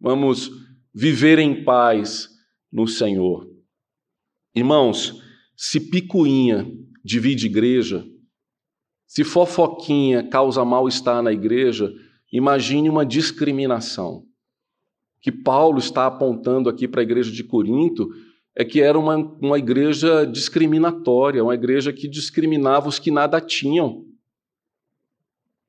[0.00, 0.50] Vamos
[0.94, 2.30] viver em paz
[2.72, 3.46] no Senhor.
[4.56, 5.22] Irmãos,
[5.54, 6.66] se picuinha
[7.04, 8.02] divide igreja,
[9.06, 11.92] se fofoquinha causa mal-estar na igreja,
[12.32, 14.24] imagine uma discriminação.
[15.20, 18.08] Que Paulo está apontando aqui para a igreja de Corinto
[18.54, 24.04] é que era uma, uma igreja discriminatória, uma igreja que discriminava os que nada tinham.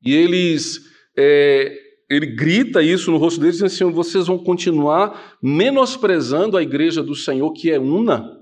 [0.03, 0.81] E eles,
[1.17, 1.77] é,
[2.09, 7.15] ele grita isso no rosto deles, dizendo assim: vocês vão continuar menosprezando a igreja do
[7.15, 8.37] Senhor, que é una,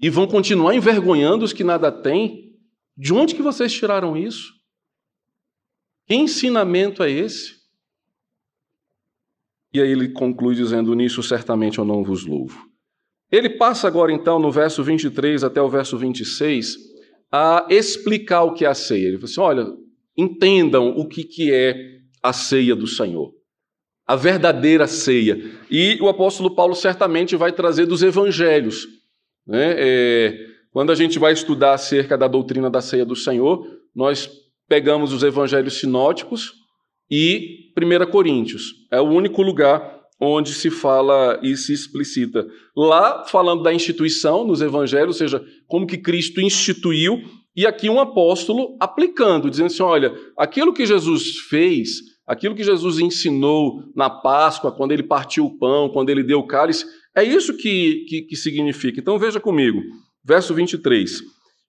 [0.00, 2.46] e vão continuar envergonhando os que nada têm.
[2.96, 4.55] De onde que vocês tiraram isso?
[6.06, 7.56] Que ensinamento é esse?
[9.72, 12.66] E aí ele conclui dizendo: Nisso certamente eu não vos louvo.
[13.30, 16.76] Ele passa agora, então, no verso 23 até o verso 26,
[17.30, 19.08] a explicar o que é a ceia.
[19.08, 19.66] Ele fala assim: olha,
[20.16, 23.32] entendam o que, que é a ceia do Senhor,
[24.06, 25.38] a verdadeira ceia.
[25.70, 28.86] E o apóstolo Paulo certamente vai trazer dos evangelhos.
[29.46, 29.74] Né?
[29.76, 34.30] É, quando a gente vai estudar acerca da doutrina da ceia do Senhor, nós
[34.68, 36.54] pegamos os evangelhos sinóticos
[37.10, 38.74] e 1 Coríntios.
[38.90, 42.46] É o único lugar onde se fala e se explicita.
[42.74, 47.22] Lá, falando da instituição nos evangelhos, ou seja, como que Cristo instituiu,
[47.54, 52.98] e aqui um apóstolo aplicando, dizendo assim: olha, aquilo que Jesus fez, aquilo que Jesus
[52.98, 57.56] ensinou na Páscoa, quando ele partiu o pão, quando ele deu o cálice, é isso
[57.56, 59.00] que, que, que significa.
[59.00, 59.80] Então veja comigo,
[60.24, 61.22] verso 23.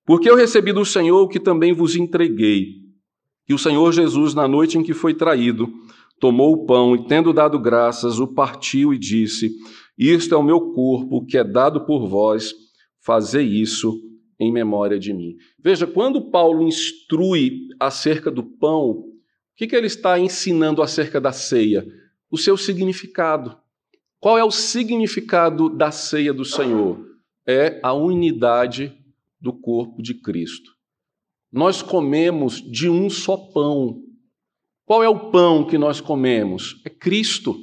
[0.06, 2.87] Porque eu recebi do Senhor o que também vos entreguei
[3.48, 5.74] que o Senhor Jesus, na noite em que foi traído,
[6.20, 9.56] tomou o pão e, tendo dado graças, o partiu e disse:
[9.98, 12.54] Isto é o meu corpo que é dado por vós,
[13.00, 13.98] fazei isso
[14.38, 15.38] em memória de mim.
[15.58, 19.14] Veja, quando Paulo instrui acerca do pão, o
[19.56, 21.88] que, que ele está ensinando acerca da ceia?
[22.30, 23.58] O seu significado.
[24.20, 27.00] Qual é o significado da ceia do Senhor?
[27.48, 28.94] É a unidade
[29.40, 30.77] do corpo de Cristo
[31.52, 34.02] nós comemos de um só pão.
[34.86, 36.82] Qual é o pão que nós comemos?
[36.86, 37.56] É Cristo.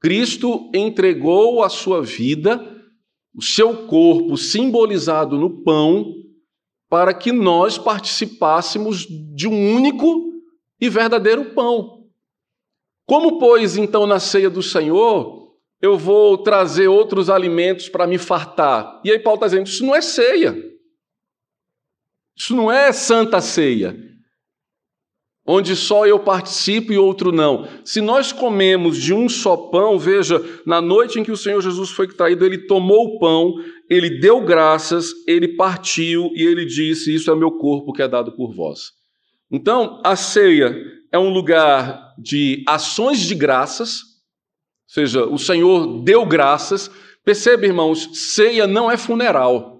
[0.00, 2.58] Cristo entregou a sua vida,
[3.34, 6.14] o seu corpo simbolizado no pão,
[6.88, 10.32] para que nós participássemos de um único
[10.80, 12.08] e verdadeiro pão.
[13.06, 19.00] Como, pois, então, na ceia do Senhor, eu vou trazer outros alimentos para me fartar?
[19.04, 20.69] E aí Paulo está dizendo: isso não é ceia.
[22.40, 23.94] Isso não é santa ceia,
[25.46, 27.68] onde só eu participo e outro não.
[27.84, 31.90] Se nós comemos de um só pão, veja, na noite em que o Senhor Jesus
[31.90, 33.56] foi traído, ele tomou o pão,
[33.90, 38.32] ele deu graças, ele partiu e ele disse: Isso é meu corpo que é dado
[38.32, 38.92] por vós.
[39.50, 40.74] Então, a ceia
[41.12, 46.90] é um lugar de ações de graças, ou seja, o Senhor deu graças.
[47.22, 49.79] Perceba, irmãos, ceia não é funeral.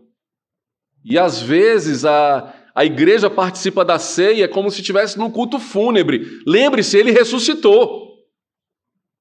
[1.05, 6.41] E às vezes a, a igreja participa da ceia como se estivesse num culto fúnebre.
[6.47, 8.11] Lembre-se, ele ressuscitou.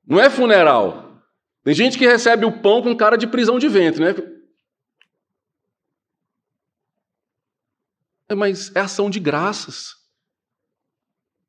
[0.06, 1.24] Não é funeral.
[1.64, 4.16] Tem gente que recebe o pão com cara de prisão de ventre, né?
[8.28, 9.98] É, mas é ação de graças.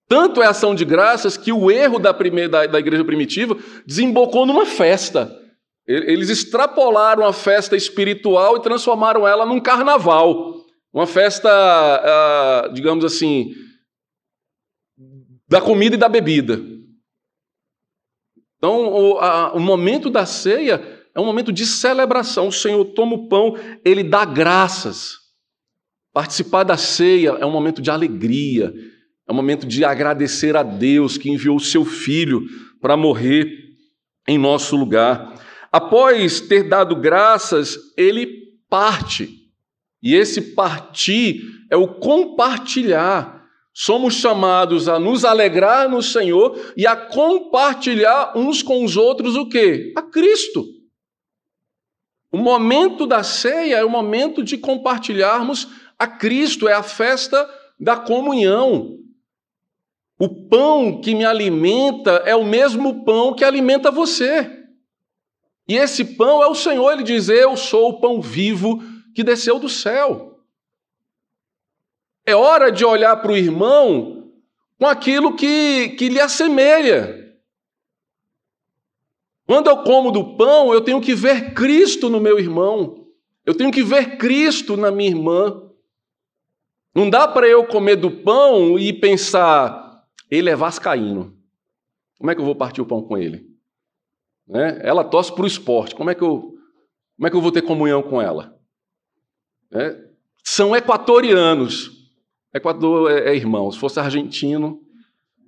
[0.08, 4.44] Tanto é ação de graças que o erro da, primeira, da, da igreja primitiva desembocou
[4.44, 5.30] numa festa.
[5.90, 10.54] Eles extrapolaram a festa espiritual e transformaram ela num carnaval.
[10.92, 13.52] Uma festa, ah, digamos assim,
[15.48, 16.60] da comida e da bebida.
[18.56, 22.48] Então, o, a, o momento da ceia é um momento de celebração.
[22.48, 25.18] O Senhor toma o pão, ele dá graças.
[26.12, 28.72] Participar da ceia é um momento de alegria,
[29.28, 32.46] é um momento de agradecer a Deus que enviou o seu filho
[32.80, 33.50] para morrer
[34.28, 35.39] em nosso lugar.
[35.70, 39.50] Após ter dado graças, ele parte.
[40.02, 43.40] E esse partir é o compartilhar.
[43.72, 49.48] Somos chamados a nos alegrar no Senhor e a compartilhar uns com os outros o
[49.48, 49.92] quê?
[49.96, 50.64] A Cristo.
[52.32, 57.96] O momento da ceia é o momento de compartilharmos a Cristo, é a festa da
[57.96, 58.98] comunhão.
[60.18, 64.59] O pão que me alimenta é o mesmo pão que alimenta você.
[65.70, 68.82] E esse pão é o Senhor, ele diz: Eu sou o pão vivo
[69.14, 70.40] que desceu do céu.
[72.26, 74.32] É hora de olhar para o irmão
[74.76, 77.38] com aquilo que, que lhe assemelha.
[79.46, 83.06] Quando eu como do pão, eu tenho que ver Cristo no meu irmão.
[83.46, 85.70] Eu tenho que ver Cristo na minha irmã.
[86.92, 91.32] Não dá para eu comer do pão e pensar, ele é vascaíno.
[92.18, 93.49] Como é que eu vou partir o pão com ele?
[94.50, 94.80] Né?
[94.82, 95.94] Ela torce para o esporte.
[95.94, 96.56] Como é, que eu,
[97.16, 98.58] como é que eu vou ter comunhão com ela?
[99.72, 99.96] É?
[100.42, 101.90] São equatorianos.
[102.52, 103.70] Equador é, é irmão.
[103.70, 104.82] Se fosse argentino,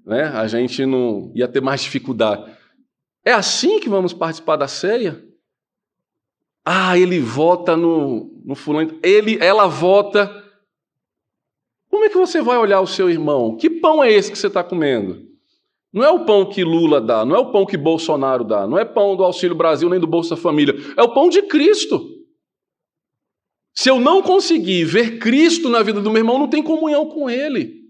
[0.07, 2.57] né, a gente não ia ter mais dificuldade.
[3.25, 5.21] É assim que vamos participar da ceia?
[6.65, 10.31] Ah, ele vota no, no fulano, ele, ela vota.
[11.91, 13.57] Como é que você vai olhar o seu irmão?
[13.57, 15.32] Que pão é esse que você está comendo?
[15.93, 18.79] Não é o pão que Lula dá, não é o pão que Bolsonaro dá, não
[18.79, 22.09] é pão do Auxílio Brasil nem do Bolsa Família, é o pão de Cristo.
[23.75, 27.29] Se eu não conseguir ver Cristo na vida do meu irmão, não tem comunhão com
[27.29, 27.83] ele.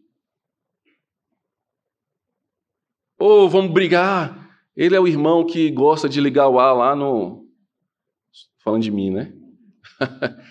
[3.18, 7.46] Ou vamos brigar, ele é o irmão que gosta de ligar o ar lá no.
[8.64, 9.32] Falando de mim, né?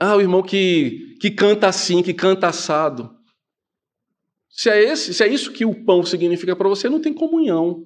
[0.00, 3.17] ah, o irmão que, que canta assim, que canta assado.
[4.58, 7.84] Se é, esse, se é isso que o pão significa para você, não tem comunhão,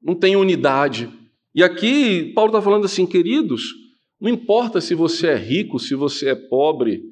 [0.00, 1.12] não tem unidade.
[1.54, 3.74] E aqui Paulo está falando assim, queridos,
[4.18, 7.04] não importa se você é rico, se você é pobre,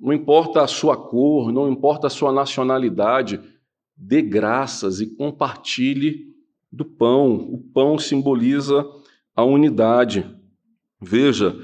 [0.00, 3.42] não importa a sua cor, não importa a sua nacionalidade,
[3.94, 6.28] dê graças e compartilhe
[6.72, 7.34] do pão.
[7.34, 8.86] O pão simboliza
[9.36, 10.24] a unidade.
[10.98, 11.54] Veja,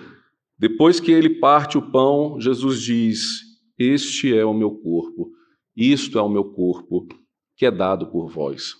[0.59, 3.41] depois que ele parte o pão, Jesus diz:
[3.79, 5.33] Este é o meu corpo,
[5.77, 7.09] isto é o meu corpo,
[7.57, 8.75] que é dado por vós.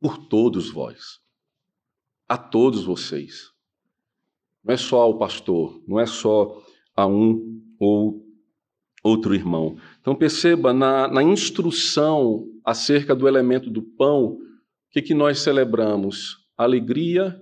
[0.00, 1.20] Por todos vós.
[2.28, 3.52] A todos vocês.
[4.64, 6.60] Não é só ao pastor, não é só
[6.94, 8.26] a um ou
[9.02, 9.78] outro irmão.
[10.00, 14.40] Então perceba, na, na instrução acerca do elemento do pão, o
[14.90, 16.44] que, que nós celebramos?
[16.56, 17.40] Alegria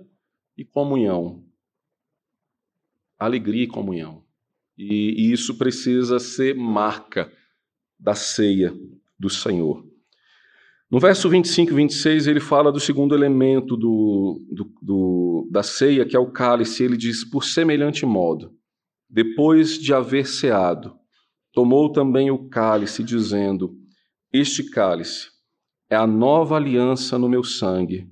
[0.55, 1.43] e comunhão.
[3.17, 4.23] Alegria e comunhão.
[4.77, 7.31] E, e isso precisa ser marca
[7.99, 8.73] da ceia
[9.17, 9.85] do Senhor.
[10.89, 16.05] No verso 25 e 26, ele fala do segundo elemento do, do, do, da ceia,
[16.05, 16.83] que é o cálice.
[16.83, 18.53] Ele diz: por semelhante modo,
[19.09, 20.95] depois de haver ceado,
[21.55, 23.79] Tomou também o cálice, dizendo:
[24.31, 25.29] Este cálice
[25.89, 28.09] é a nova aliança no meu sangue.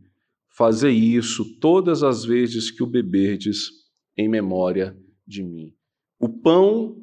[0.47, 3.69] Fazei isso todas as vezes que o beberdes
[4.17, 5.73] em memória de mim.
[6.17, 6.95] O pão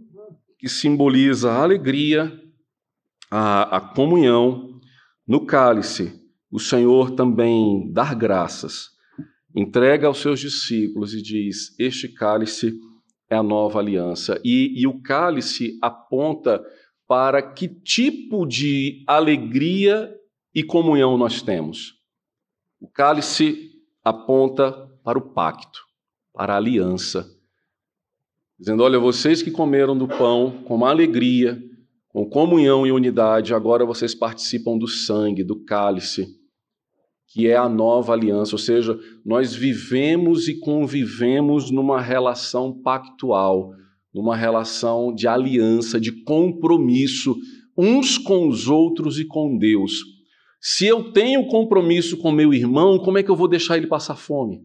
[0.59, 2.33] que simboliza a alegria,
[3.31, 4.81] a, a comunhão,
[5.27, 8.89] no cálice, o Senhor também dá graças,
[9.55, 12.75] entrega aos seus discípulos e diz: Este cálice
[13.29, 14.41] é a nova aliança.
[14.45, 16.61] E, e o cálice aponta
[17.07, 20.13] para que tipo de alegria
[20.53, 21.95] e comunhão nós temos.
[22.81, 23.71] O cálice
[24.03, 24.73] aponta
[25.05, 25.81] para o pacto,
[26.33, 27.31] para a aliança,
[28.59, 31.63] dizendo: olha, vocês que comeram do pão com alegria,
[32.11, 36.41] com comunhão e unidade, agora vocês participam do sangue, do cálice
[37.33, 43.71] que é a nova aliança, ou seja, nós vivemos e convivemos numa relação pactual,
[44.13, 47.37] numa relação de aliança, de compromisso
[47.79, 49.93] uns com os outros e com Deus.
[50.61, 54.17] Se eu tenho compromisso com meu irmão, como é que eu vou deixar ele passar
[54.17, 54.61] fome?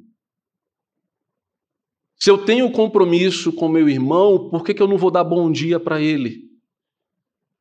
[2.17, 5.51] Se eu tenho compromisso com meu irmão, por que, que eu não vou dar bom
[5.51, 6.45] dia para ele?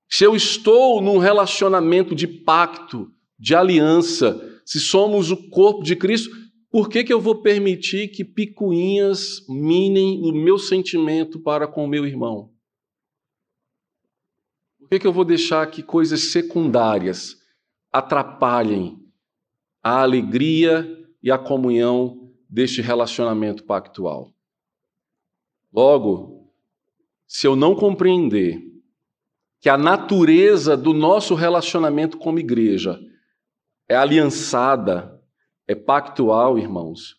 [0.09, 6.31] Se eu estou num relacionamento de pacto, de aliança, se somos o corpo de Cristo,
[6.71, 11.88] por que, que eu vou permitir que picuinhas minem o meu sentimento para com o
[11.88, 12.53] meu irmão?
[14.79, 17.37] Por que, que eu vou deixar que coisas secundárias
[17.92, 18.98] atrapalhem
[19.83, 20.85] a alegria
[21.23, 24.35] e a comunhão deste relacionamento pactual?
[25.73, 26.52] Logo,
[27.27, 28.73] se eu não compreender
[29.65, 33.00] que a natureza do nosso relacionamento como igreja
[33.88, 35.19] é aliançada,
[35.67, 37.17] é pactual, irmãos,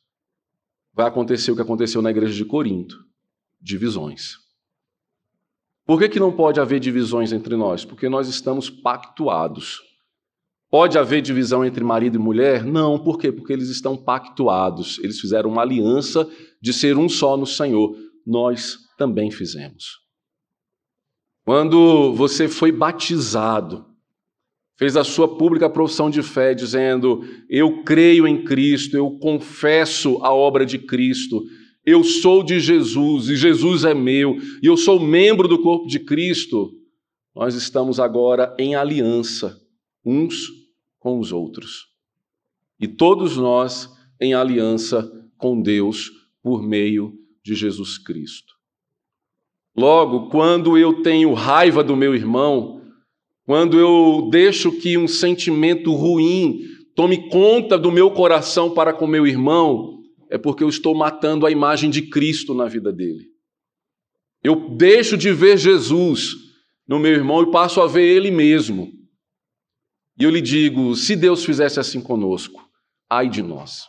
[0.93, 3.03] vai acontecer o que aconteceu na igreja de Corinto:
[3.59, 4.35] divisões.
[5.87, 7.83] Por que, que não pode haver divisões entre nós?
[7.83, 9.81] Porque nós estamos pactuados.
[10.69, 12.63] Pode haver divisão entre marido e mulher?
[12.63, 13.31] Não, por quê?
[13.31, 14.99] Porque eles estão pactuados.
[14.99, 16.29] Eles fizeram uma aliança
[16.61, 17.97] de ser um só no Senhor.
[18.23, 20.04] nós também fizemos.
[21.45, 23.85] Quando você foi batizado,
[24.75, 30.33] fez a sua pública profissão de fé, dizendo: Eu creio em Cristo, eu confesso a
[30.33, 31.45] obra de Cristo,
[31.85, 35.99] eu sou de Jesus e Jesus é meu, e eu sou membro do corpo de
[35.99, 36.73] Cristo.
[37.35, 39.61] Nós estamos agora em aliança
[40.03, 40.49] uns
[40.97, 41.85] com os outros.
[42.79, 43.87] E todos nós
[44.19, 46.09] em aliança com Deus
[46.41, 48.54] por meio de Jesus Cristo.
[49.75, 52.81] Logo, quando eu tenho raiva do meu irmão,
[53.45, 56.61] quando eu deixo que um sentimento ruim
[56.95, 59.99] tome conta do meu coração para com meu irmão,
[60.29, 63.25] é porque eu estou matando a imagem de Cristo na vida dele.
[64.41, 66.35] Eu deixo de ver Jesus
[66.87, 68.91] no meu irmão e passo a ver ele mesmo.
[70.17, 72.63] E eu lhe digo: se Deus fizesse assim conosco,
[73.09, 73.83] ai de nós.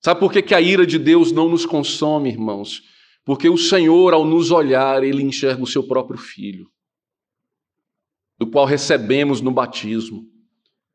[0.00, 2.82] Sabe por que, que a ira de Deus não nos consome, irmãos?
[3.28, 6.66] Porque o Senhor, ao nos olhar, ele enxerga o seu próprio filho,
[8.38, 10.24] do qual recebemos no batismo,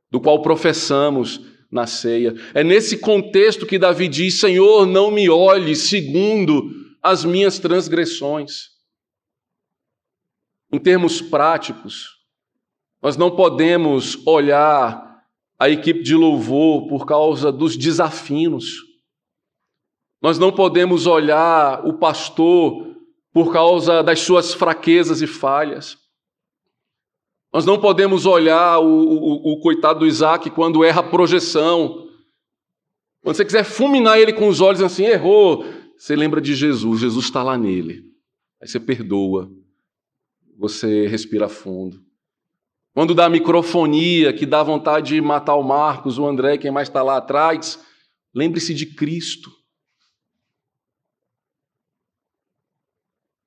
[0.09, 2.33] do qual professamos na ceia.
[2.55, 6.71] É nesse contexto que Davi diz: Senhor, não me olhe segundo
[7.03, 8.69] as minhas transgressões.
[10.71, 12.17] Em termos práticos,
[12.99, 15.23] nós não podemos olhar
[15.59, 18.92] a equipe de louvor por causa dos desafinos
[20.23, 22.95] nós não podemos olhar o pastor
[23.33, 25.97] por causa das suas fraquezas e falhas.
[27.51, 32.07] Nós não podemos olhar o, o, o coitado do Isaac quando erra a projeção.
[33.21, 35.65] Quando você quiser fulminar ele com os olhos assim, errou,
[35.97, 38.05] você lembra de Jesus, Jesus está lá nele.
[38.61, 39.51] Aí você perdoa,
[40.57, 42.01] você respira fundo.
[42.93, 47.03] Quando dá microfonia, que dá vontade de matar o Marcos, o André, quem mais está
[47.03, 47.83] lá atrás,
[48.33, 49.51] lembre-se de Cristo.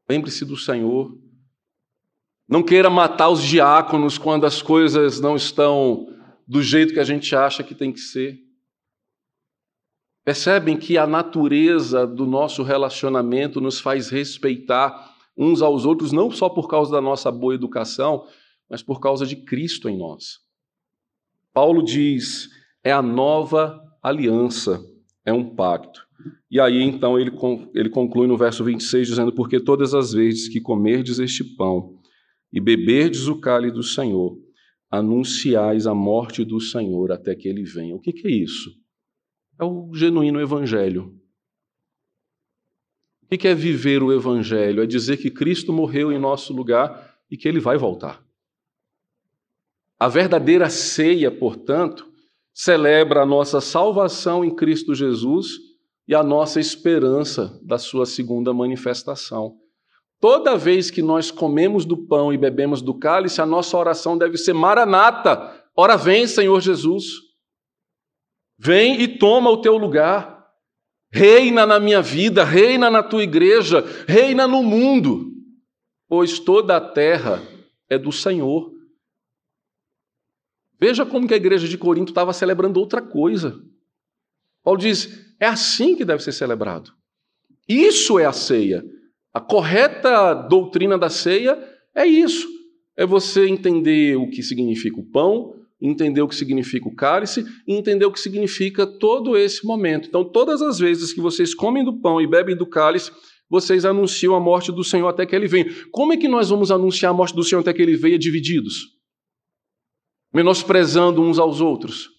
[0.09, 1.17] Lembre-se do Senhor.
[2.49, 6.07] Não queira matar os diáconos quando as coisas não estão
[6.47, 8.39] do jeito que a gente acha que tem que ser.
[10.25, 16.49] Percebem que a natureza do nosso relacionamento nos faz respeitar uns aos outros, não só
[16.49, 18.27] por causa da nossa boa educação,
[18.69, 20.41] mas por causa de Cristo em nós.
[21.53, 22.49] Paulo diz:
[22.83, 24.85] é a nova aliança,
[25.25, 26.06] é um pacto.
[26.57, 27.31] E aí então ele,
[27.75, 32.01] ele conclui no verso 26 dizendo: Porque todas as vezes que comerdes este pão
[32.51, 34.39] e beberdes o cálice do Senhor,
[34.91, 37.95] anunciais a morte do Senhor até que ele venha.
[37.95, 38.71] O que, que é isso?
[39.61, 41.15] É o genuíno evangelho.
[43.31, 44.83] O que é viver o evangelho?
[44.83, 48.25] É dizer que Cristo morreu em nosso lugar e que ele vai voltar.
[50.01, 52.11] A verdadeira ceia, portanto,
[52.55, 55.66] celebra a nossa salvação em Cristo Jesus
[56.09, 59.57] e a nossa esperança da sua segunda manifestação.
[60.21, 64.39] Toda vez que nós comemos do pão e bebemos do cálice, a nossa oração deve
[64.39, 65.65] ser maranata.
[65.77, 67.05] Ora vem, Senhor Jesus.
[68.59, 70.37] Vem e toma o teu lugar.
[71.13, 75.33] Reina na minha vida, reina na tua igreja, reina no mundo,
[76.09, 77.43] pois toda a terra
[77.89, 78.73] é do Senhor.
[80.79, 83.59] Veja como que a igreja de Corinto estava celebrando outra coisa.
[84.63, 86.93] Paulo diz: é assim que deve ser celebrado.
[87.69, 88.85] Isso é a ceia.
[89.33, 91.59] A correta doutrina da ceia
[91.95, 92.49] é isso.
[92.97, 97.75] É você entender o que significa o pão, entender o que significa o cálice e
[97.75, 100.09] entender o que significa todo esse momento.
[100.09, 103.11] Então, todas as vezes que vocês comem do pão e bebem do cálice,
[103.49, 105.67] vocês anunciam a morte do Senhor até que ele venha.
[105.93, 108.97] Como é que nós vamos anunciar a morte do Senhor até que ele venha divididos?
[110.33, 112.16] Menosprezando uns aos outros.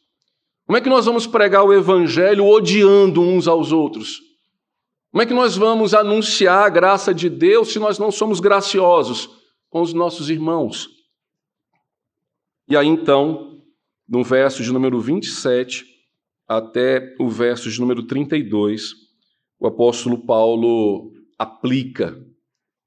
[0.68, 4.20] Como é que nós vamos pregar o evangelho odiando uns aos outros?
[5.10, 9.30] Como é que nós vamos anunciar a graça de Deus se nós não somos graciosos
[9.70, 10.90] com os nossos irmãos?
[12.68, 13.62] E aí então,
[14.06, 15.86] no verso de número 27
[16.46, 18.92] até o verso de número 32,
[19.58, 22.22] o apóstolo Paulo aplica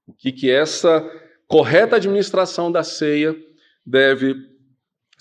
[0.06, 1.02] o que, que essa
[1.48, 3.34] correta administração da ceia
[3.86, 4.49] deve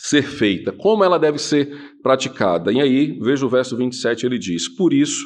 [0.01, 2.71] ser feita, como ela deve ser praticada.
[2.71, 5.25] E aí, veja o verso 27, ele diz: Por isso,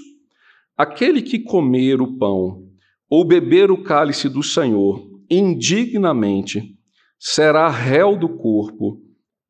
[0.76, 2.64] aquele que comer o pão
[3.08, 6.76] ou beber o cálice do Senhor indignamente
[7.20, 9.00] será réu do corpo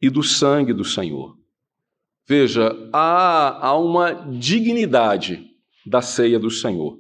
[0.02, 1.38] e do sangue do Senhor.
[2.28, 5.42] Veja, há, há uma dignidade
[5.86, 7.00] da ceia do Senhor.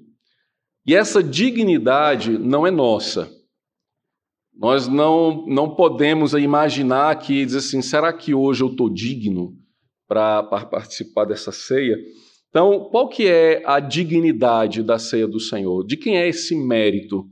[0.87, 3.29] E essa dignidade não é nossa.
[4.55, 9.57] Nós não, não podemos imaginar que, diz assim, será que hoje eu estou digno
[10.07, 11.97] para participar dessa ceia?
[12.49, 15.83] Então, qual que é a dignidade da ceia do Senhor?
[15.85, 17.27] De quem é esse mérito?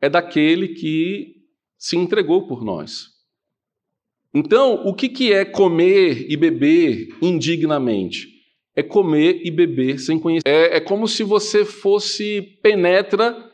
[0.00, 1.36] É daquele que
[1.78, 3.06] se entregou por nós.
[4.34, 8.28] Então, o que, que é comer e beber indignamente?
[8.74, 10.42] É comer e beber sem conhecer.
[10.44, 13.45] É, é como se você fosse penetra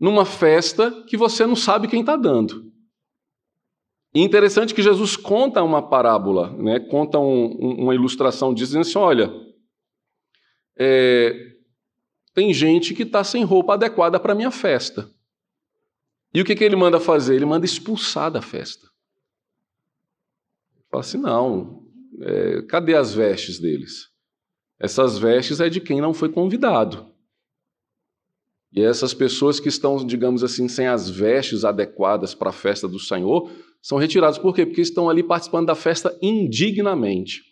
[0.00, 2.72] numa festa que você não sabe quem está dando.
[4.14, 6.80] E interessante que Jesus conta uma parábola, né?
[6.80, 7.46] conta um,
[7.82, 9.30] uma ilustração, dizendo assim: olha,
[10.76, 11.32] é,
[12.34, 15.08] tem gente que está sem roupa adequada para a minha festa.
[16.32, 17.36] E o que, que ele manda fazer?
[17.36, 18.88] Ele manda expulsar da festa.
[20.90, 21.84] Fala assim: não,
[22.20, 24.08] é, cadê as vestes deles?
[24.80, 27.09] Essas vestes é de quem não foi convidado.
[28.72, 32.98] E essas pessoas que estão, digamos assim, sem as vestes adequadas para a festa do
[32.98, 33.50] Senhor,
[33.82, 34.38] são retiradas.
[34.38, 34.64] Por quê?
[34.64, 37.42] Porque estão ali participando da festa indignamente.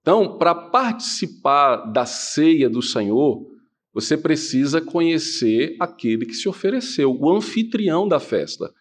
[0.00, 3.46] Então, para participar da ceia do Senhor,
[3.92, 8.72] você precisa conhecer aquele que se ofereceu, o anfitrião da festa.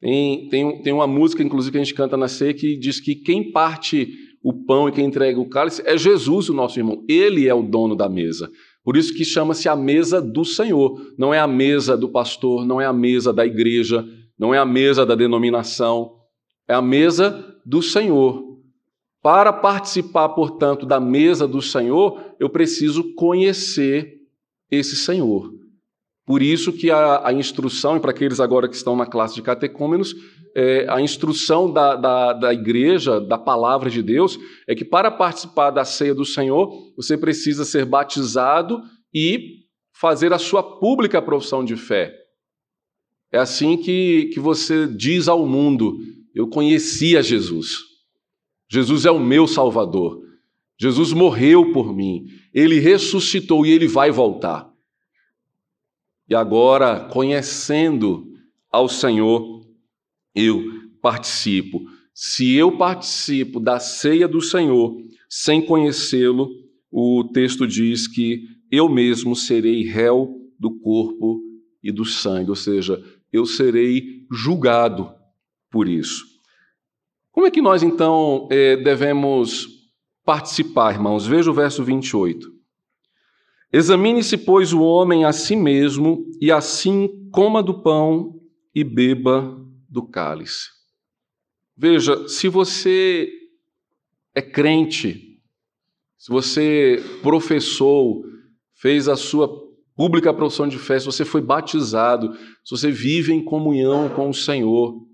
[0.00, 3.14] Tem, tem, tem uma música, inclusive, que a gente canta na ceia que diz que
[3.14, 4.08] quem parte
[4.42, 7.04] o pão e quem entrega o cálice é Jesus, o nosso irmão.
[7.08, 8.50] Ele é o dono da mesa.
[8.84, 11.14] Por isso que chama-se a mesa do Senhor.
[11.16, 14.04] Não é a mesa do pastor, não é a mesa da igreja,
[14.38, 16.16] não é a mesa da denominação,
[16.66, 18.52] é a mesa do Senhor.
[19.22, 24.20] Para participar, portanto, da mesa do Senhor, eu preciso conhecer
[24.68, 25.52] esse Senhor.
[26.26, 29.42] Por isso que a, a instrução, e para aqueles agora que estão na classe de
[29.42, 30.14] catecúmenos,
[30.54, 34.38] é, a instrução da, da, da igreja, da palavra de Deus,
[34.68, 38.82] é que para participar da ceia do Senhor, você precisa ser batizado
[39.14, 42.14] e fazer a sua pública profissão de fé.
[43.30, 45.98] É assim que, que você diz ao mundo:
[46.34, 47.78] Eu conhecia Jesus.
[48.70, 50.20] Jesus é o meu Salvador.
[50.78, 52.26] Jesus morreu por mim.
[52.52, 54.70] Ele ressuscitou e ele vai voltar.
[56.28, 58.26] E agora, conhecendo
[58.70, 59.61] ao Senhor,
[60.34, 60.62] eu
[61.00, 61.82] participo.
[62.14, 64.96] Se eu participo da ceia do Senhor
[65.28, 66.48] sem conhecê-lo,
[66.90, 71.40] o texto diz que eu mesmo serei réu do corpo
[71.82, 73.02] e do sangue, ou seja,
[73.32, 75.10] eu serei julgado
[75.70, 76.24] por isso.
[77.32, 79.66] Como é que nós então eh, devemos
[80.24, 81.26] participar, irmãos?
[81.26, 82.52] Veja o verso 28.
[83.72, 88.38] Examine-se, pois, o homem a si mesmo, e assim coma do pão
[88.74, 89.58] e beba
[89.92, 90.70] do cálice.
[91.76, 93.30] Veja, se você
[94.34, 95.38] é crente,
[96.16, 98.24] se você professou,
[98.74, 99.48] fez a sua
[99.94, 102.32] pública profissão de fé, se você foi batizado,
[102.64, 105.06] se você vive em comunhão com o Senhor,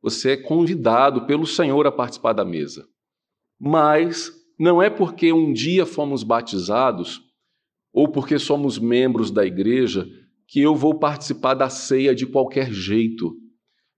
[0.00, 2.86] você é convidado pelo Senhor a participar da mesa.
[3.58, 7.20] Mas não é porque um dia fomos batizados
[7.92, 10.06] ou porque somos membros da igreja,
[10.46, 13.43] que eu vou participar da ceia de qualquer jeito.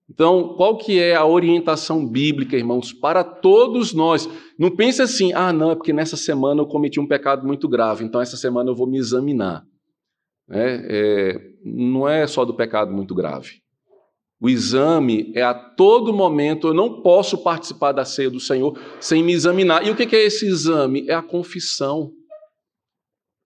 [0.09, 4.29] Então, qual que é a orientação bíblica, irmãos, para todos nós?
[4.59, 8.05] Não pense assim, ah, não, é porque nessa semana eu cometi um pecado muito grave,
[8.05, 9.65] então essa semana eu vou me examinar.
[10.49, 13.61] É, é, não é só do pecado muito grave.
[14.41, 19.23] O exame é a todo momento, eu não posso participar da ceia do Senhor sem
[19.23, 19.85] me examinar.
[19.85, 21.09] E o que é esse exame?
[21.09, 22.13] É a confissão.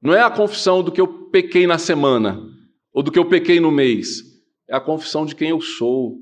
[0.02, 2.42] Não é a confissão do que eu pequei na semana
[2.92, 4.22] ou do que eu pequei no mês.
[4.68, 6.16] É a confissão de quem eu sou.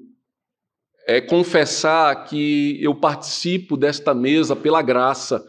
[1.09, 5.43] É confessar que eu participo desta mesa pela graça,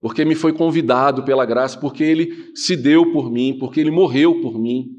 [0.00, 4.42] porque me foi convidado pela graça, porque ele se deu por mim, porque ele morreu
[4.42, 4.90] por mim.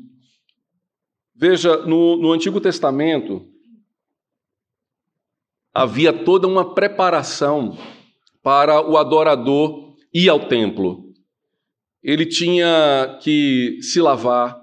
[1.36, 3.48] Veja, no, no Antigo Testamento
[5.72, 7.78] havia toda uma preparação
[8.42, 11.08] para o adorador ir ao templo
[12.08, 14.58] ele tinha que se lavar,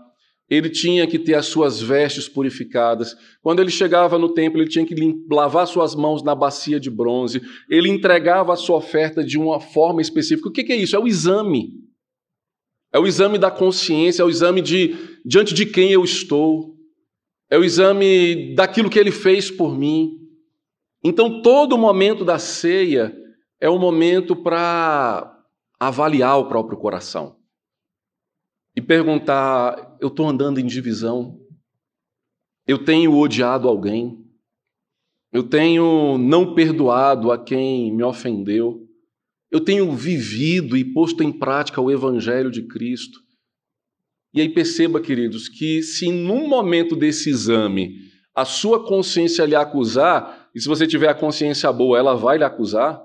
[0.49, 3.16] ele tinha que ter as suas vestes purificadas.
[3.40, 4.95] Quando ele chegava no templo, ele tinha que
[5.30, 7.40] lavar suas mãos na bacia de bronze.
[7.68, 10.49] Ele entregava a sua oferta de uma forma específica.
[10.49, 10.95] O que é isso?
[10.95, 11.72] É o exame.
[12.92, 16.76] É o exame da consciência, é o exame de diante de quem eu estou.
[17.51, 20.18] É o exame daquilo que ele fez por mim.
[21.03, 23.14] Então, todo momento da ceia
[23.61, 25.38] é um momento para
[25.80, 27.36] avaliar o próprio coração
[28.76, 31.40] e perguntar: eu estou andando em divisão?
[32.66, 34.18] Eu tenho odiado alguém?
[35.32, 38.86] Eu tenho não perdoado a quem me ofendeu?
[39.50, 43.20] Eu tenho vivido e posto em prática o Evangelho de Cristo?
[44.32, 50.50] E aí perceba, queridos, que se num momento desse exame a sua consciência lhe acusar,
[50.54, 53.00] e se você tiver a consciência boa, ela vai lhe acusar,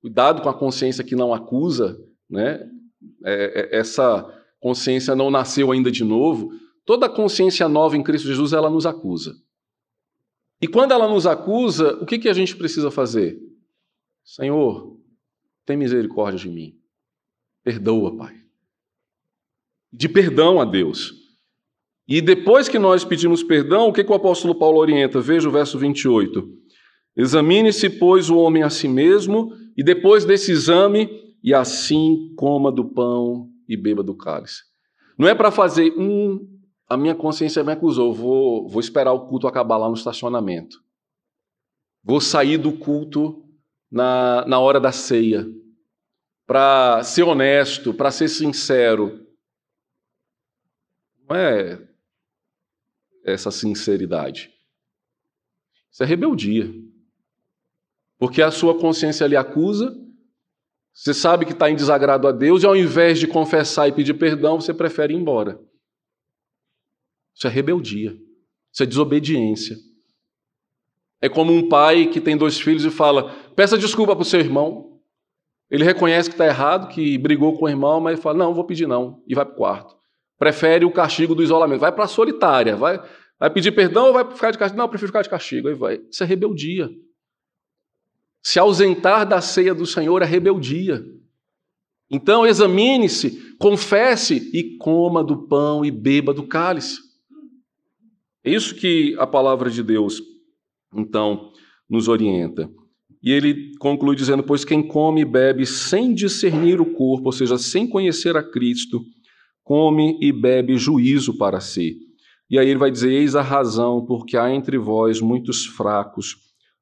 [0.00, 1.98] Cuidado com a consciência que não acusa,
[2.28, 2.66] né?
[3.24, 4.26] é, é, essa
[4.60, 6.52] consciência não nasceu ainda de novo,
[6.84, 9.34] toda consciência nova em Cristo Jesus ela nos acusa.
[10.60, 13.40] E quando ela nos acusa, o que, que a gente precisa fazer?
[14.22, 14.96] Senhor,
[15.64, 16.74] tem misericórdia de mim.
[17.64, 18.36] Perdoa, Pai.
[19.90, 21.14] De perdão a Deus.
[22.06, 25.20] E depois que nós pedimos perdão, o que, que o apóstolo Paulo orienta?
[25.20, 26.46] Veja o verso 28.
[27.16, 31.08] Examine-se, pois, o homem a si mesmo, e depois desse exame,
[31.42, 34.64] e assim coma do pão e beba do cálice.
[35.16, 39.46] Não é para fazer um, a minha consciência me acusou, vou, vou esperar o culto
[39.46, 40.82] acabar lá no estacionamento.
[42.02, 43.48] Vou sair do culto
[43.88, 45.46] na, na hora da ceia,
[46.46, 49.24] para ser honesto, para ser sincero.
[51.28, 51.88] Não é
[53.24, 54.52] essa sinceridade.
[55.92, 56.74] Isso é rebeldia.
[58.18, 59.96] Porque a sua consciência lhe acusa,
[61.00, 64.12] você sabe que está em desagrado a Deus, e ao invés de confessar e pedir
[64.12, 65.58] perdão, você prefere ir embora.
[67.34, 68.14] Isso é rebeldia.
[68.70, 69.78] Isso é desobediência.
[71.18, 74.40] É como um pai que tem dois filhos e fala: peça desculpa para o seu
[74.40, 75.00] irmão.
[75.70, 78.86] Ele reconhece que está errado, que brigou com o irmão, mas fala: não, vou pedir
[78.86, 79.96] não, e vai para o quarto.
[80.38, 81.80] Prefere o castigo do isolamento.
[81.80, 82.76] Vai para a solitária.
[82.76, 83.02] Vai,
[83.38, 84.76] vai pedir perdão ou vai ficar de castigo?
[84.76, 85.68] Não, eu prefiro ficar de castigo.
[85.68, 85.98] Aí vai.
[86.10, 86.90] Isso é rebeldia.
[88.42, 91.04] Se ausentar da ceia do Senhor é rebeldia.
[92.10, 96.98] Então examine-se, confesse e coma do pão e beba do cálice.
[98.42, 100.20] É isso que a palavra de Deus,
[100.94, 101.52] então,
[101.88, 102.70] nos orienta.
[103.22, 107.58] E ele conclui dizendo: Pois quem come e bebe sem discernir o corpo, ou seja,
[107.58, 109.04] sem conhecer a Cristo,
[109.62, 111.98] come e bebe juízo para si.
[112.48, 116.36] E aí ele vai dizer: Eis a razão, porque há entre vós muitos fracos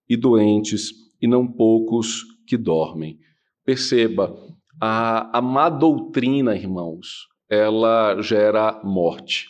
[0.08, 3.18] e doentes, e não poucos que dormem.
[3.64, 4.34] Perceba,
[4.80, 9.46] a, a má doutrina, irmãos, ela gera morte.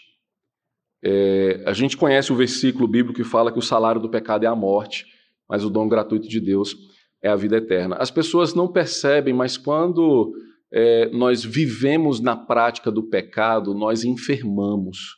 [1.02, 4.46] É, a gente conhece o versículo bíblico que fala que o salário do pecado é
[4.48, 5.06] a morte,
[5.48, 6.74] mas o dom gratuito de Deus
[7.22, 7.96] é a vida eterna.
[7.96, 10.32] As pessoas não percebem, mas quando
[10.72, 15.16] é, nós vivemos na prática do pecado, nós enfermamos,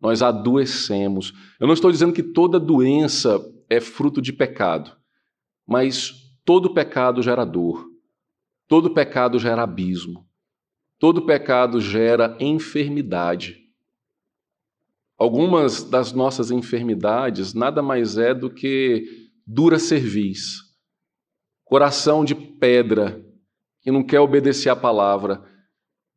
[0.00, 1.32] nós adoecemos.
[1.60, 4.96] Eu não estou dizendo que toda doença é fruto de pecado,
[5.68, 7.86] mas todo pecado gera dor,
[8.66, 10.26] todo pecado gera abismo,
[10.98, 13.58] todo pecado gera enfermidade.
[15.18, 19.04] Algumas das nossas enfermidades nada mais é do que
[19.46, 20.60] dura cerviz,
[21.64, 23.22] coração de pedra
[23.82, 25.44] que não quer obedecer à palavra.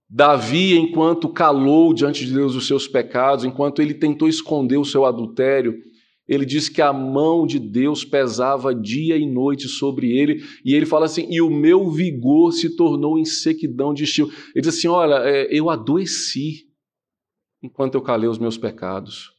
[0.09, 5.05] Davi, enquanto calou diante de Deus os seus pecados, enquanto ele tentou esconder o seu
[5.05, 5.77] adultério,
[6.27, 10.85] ele diz que a mão de Deus pesava dia e noite sobre ele, e ele
[10.85, 14.31] fala assim: e o meu vigor se tornou em sequidão de estilo.
[14.55, 16.69] Ele diz assim: olha, é, eu adoeci
[17.61, 19.33] enquanto eu calei os meus pecados.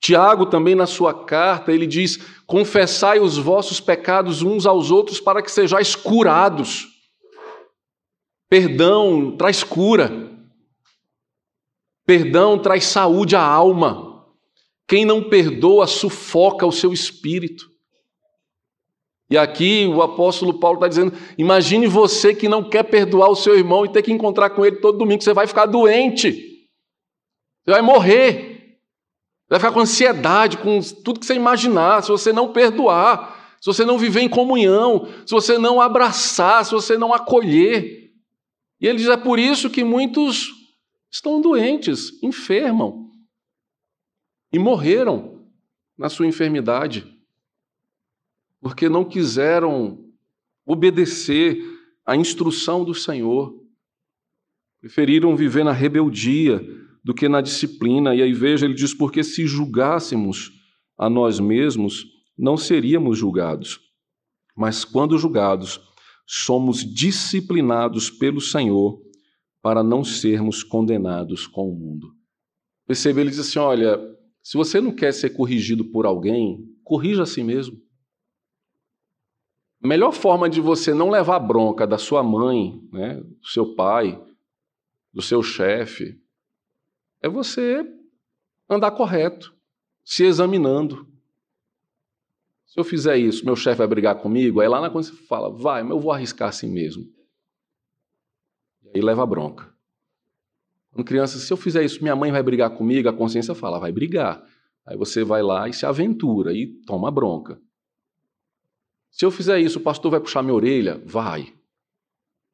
[0.00, 5.40] Tiago, também na sua carta, ele diz: Confessai os vossos pecados uns aos outros para
[5.40, 6.88] que sejais curados.
[8.50, 10.30] Perdão traz cura.
[12.04, 14.11] Perdão traz saúde à alma.
[14.92, 17.70] Quem não perdoa sufoca o seu espírito.
[19.30, 23.56] E aqui o apóstolo Paulo está dizendo: imagine você que não quer perdoar o seu
[23.56, 26.32] irmão e ter que encontrar com ele todo domingo, você vai ficar doente.
[27.64, 28.76] Você vai morrer.
[29.48, 33.86] Vai ficar com ansiedade, com tudo que você imaginar, se você não perdoar, se você
[33.86, 38.10] não viver em comunhão, se você não abraçar, se você não acolher.
[38.78, 40.50] E ele diz: é por isso que muitos
[41.10, 43.10] estão doentes, enfermam
[44.52, 45.46] e morreram
[45.96, 47.06] na sua enfermidade,
[48.60, 50.04] porque não quiseram
[50.64, 51.62] obedecer
[52.04, 53.60] à instrução do Senhor,
[54.80, 56.60] preferiram viver na rebeldia
[57.04, 58.14] do que na disciplina.
[58.14, 60.52] E aí veja, ele diz: porque se julgássemos
[60.98, 62.04] a nós mesmos,
[62.36, 63.80] não seríamos julgados.
[64.56, 65.80] Mas quando julgados,
[66.26, 69.00] somos disciplinados pelo Senhor
[69.60, 72.12] para não sermos condenados com o mundo.
[72.86, 73.20] Percebe?
[73.20, 73.98] Ele diz assim: olha,
[74.42, 77.80] se você não quer ser corrigido por alguém, corrija a si mesmo.
[79.82, 84.22] A melhor forma de você não levar bronca da sua mãe, né, do seu pai,
[85.12, 86.20] do seu chefe,
[87.20, 87.84] é você
[88.68, 89.54] andar correto,
[90.04, 91.06] se examinando.
[92.66, 94.60] Se eu fizer isso, meu chefe vai brigar comigo?
[94.60, 97.04] Aí lá na quando você fala, vai, mas eu vou arriscar assim mesmo.
[98.82, 99.72] E aí leva bronca.
[100.92, 103.90] Quando criança, se eu fizer isso, minha mãe vai brigar comigo, a consciência fala, vai
[103.90, 104.44] brigar.
[104.86, 107.58] Aí você vai lá e se aventura e toma bronca.
[109.10, 111.02] Se eu fizer isso, o pastor vai puxar minha orelha?
[111.04, 111.54] Vai.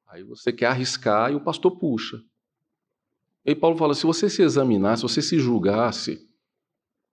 [0.09, 2.17] Aí você quer arriscar e o pastor puxa.
[3.45, 6.29] E aí Paulo fala: se você se examinasse, se você se julgasse,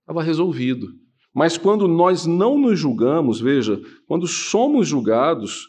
[0.01, 0.93] estava resolvido.
[1.33, 5.67] Mas quando nós não nos julgamos, veja, quando somos julgados,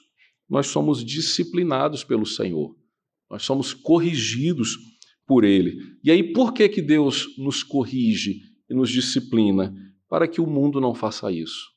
[0.48, 2.76] nós somos disciplinados pelo Senhor.
[3.28, 4.76] Nós somos corrigidos
[5.26, 5.78] por Ele.
[6.02, 9.74] E aí, por que, que Deus nos corrige e nos disciplina?
[10.08, 11.74] Para que o mundo não faça isso.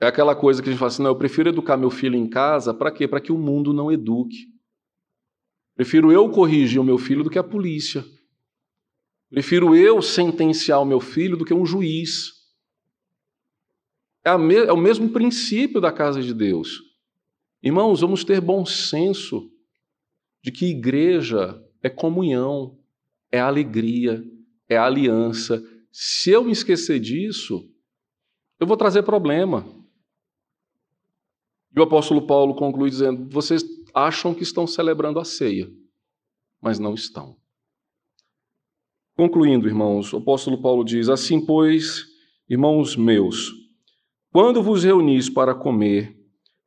[0.00, 2.28] É aquela coisa que a gente fala assim: não, eu prefiro educar meu filho em
[2.28, 3.08] casa, para quê?
[3.08, 4.46] Para que o mundo não eduque.
[5.74, 8.04] Prefiro eu corrigir o meu filho do que a polícia.
[9.30, 12.32] Prefiro eu sentenciar o meu filho do que um juiz.
[14.24, 16.80] É, me é o mesmo princípio da casa de Deus.
[17.62, 19.50] Irmãos, vamos ter bom senso
[20.42, 22.78] de que igreja é comunhão,
[23.30, 24.24] é alegria,
[24.68, 25.62] é aliança.
[25.92, 27.68] Se eu me esquecer disso,
[28.58, 29.64] eu vou trazer problema.
[31.74, 33.64] E o apóstolo Paulo conclui dizendo: vocês
[33.94, 35.70] acham que estão celebrando a ceia,
[36.60, 37.36] mas não estão.
[39.16, 42.04] Concluindo, irmãos, o apóstolo Paulo diz: Assim, pois,
[42.48, 43.52] irmãos meus,
[44.32, 46.16] quando vos reunis para comer,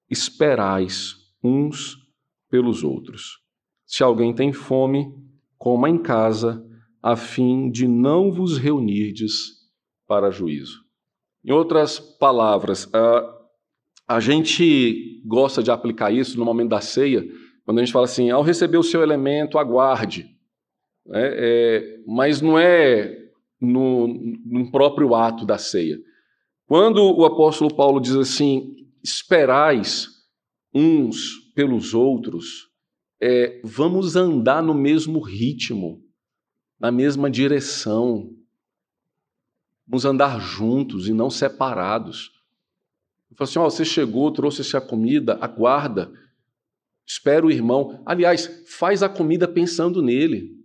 [0.10, 1.98] esperais uns
[2.50, 3.39] pelos outros.
[3.90, 5.12] Se alguém tem fome,
[5.58, 6.64] coma em casa,
[7.02, 9.34] a fim de não vos reunirdes
[10.08, 10.78] para juízo.
[11.44, 12.88] Em outras palavras,
[14.08, 17.26] a gente gosta de aplicar isso no momento da ceia,
[17.66, 20.28] quando a gente fala assim, ao receber o seu elemento, aguarde.
[21.12, 23.18] É, é, mas não é
[23.60, 24.08] no,
[24.46, 25.98] no próprio ato da ceia.
[26.68, 30.10] Quando o apóstolo Paulo diz assim, esperais
[30.72, 32.69] uns pelos outros,
[33.22, 36.02] é, vamos andar no mesmo ritmo,
[36.80, 38.34] na mesma direção.
[39.86, 42.32] Vamos andar juntos e não separados.
[43.30, 46.12] Ele falou assim: oh, você chegou, trouxe-se a comida, aguarda,
[47.06, 48.02] espera o irmão.
[48.06, 50.58] Aliás, faz a comida pensando nele.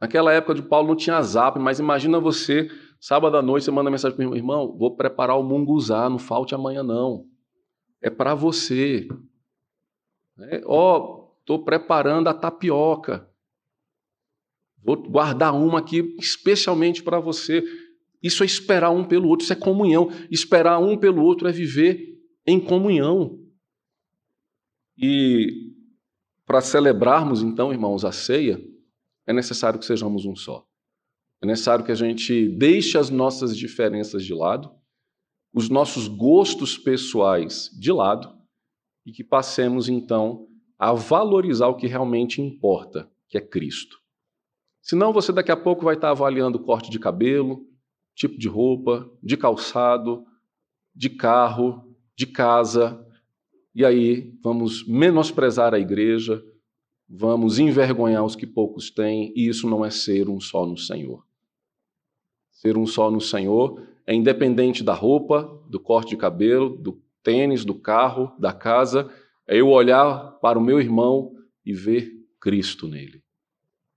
[0.00, 3.90] Naquela época de Paulo não tinha zap, mas imagina você, sábado à noite, você manda
[3.90, 7.26] mensagem para o irmão: irmão, vou preparar o munguzá, não falte amanhã não.
[8.00, 9.06] É para você.
[10.40, 13.28] É, ó, oh, estou preparando a tapioca.
[14.82, 17.62] Vou guardar uma aqui especialmente para você.
[18.22, 20.08] Isso é esperar um pelo outro, isso é comunhão.
[20.30, 23.38] Esperar um pelo outro é viver em comunhão.
[24.96, 25.72] E
[26.46, 28.60] para celebrarmos, então, irmãos, a ceia,
[29.26, 30.66] é necessário que sejamos um só.
[31.40, 34.70] É necessário que a gente deixe as nossas diferenças de lado,
[35.52, 38.32] os nossos gostos pessoais de lado,
[39.04, 40.48] e que passemos, então,
[40.82, 44.00] a valorizar o que realmente importa, que é Cristo.
[44.82, 47.64] Senão você daqui a pouco vai estar avaliando corte de cabelo,
[48.16, 50.24] tipo de roupa, de calçado,
[50.92, 53.00] de carro, de casa,
[53.72, 56.44] e aí vamos menosprezar a igreja,
[57.08, 61.24] vamos envergonhar os que poucos têm, e isso não é ser um só no Senhor.
[62.50, 67.64] Ser um só no Senhor é independente da roupa, do corte de cabelo, do tênis,
[67.64, 69.08] do carro, da casa,
[69.48, 71.32] é eu olhar para o meu irmão
[71.64, 73.22] e ver Cristo nele.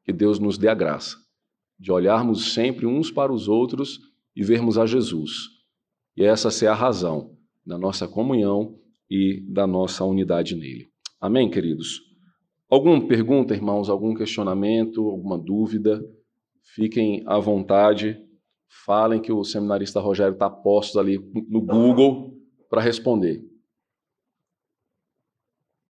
[0.03, 1.17] Que Deus nos dê a graça
[1.79, 3.99] de olharmos sempre uns para os outros
[4.35, 5.31] e vermos a Jesus.
[6.15, 7.35] E essa ser a razão
[7.65, 8.79] da nossa comunhão
[9.09, 10.87] e da nossa unidade nele.
[11.19, 12.01] Amém, queridos?
[12.69, 13.89] Alguma pergunta, irmãos?
[13.89, 15.09] Algum questionamento?
[15.09, 16.03] Alguma dúvida?
[16.75, 18.17] Fiquem à vontade.
[18.85, 21.17] Falem que o seminarista Rogério está posto ali
[21.49, 22.33] no Google
[22.69, 23.43] para responder.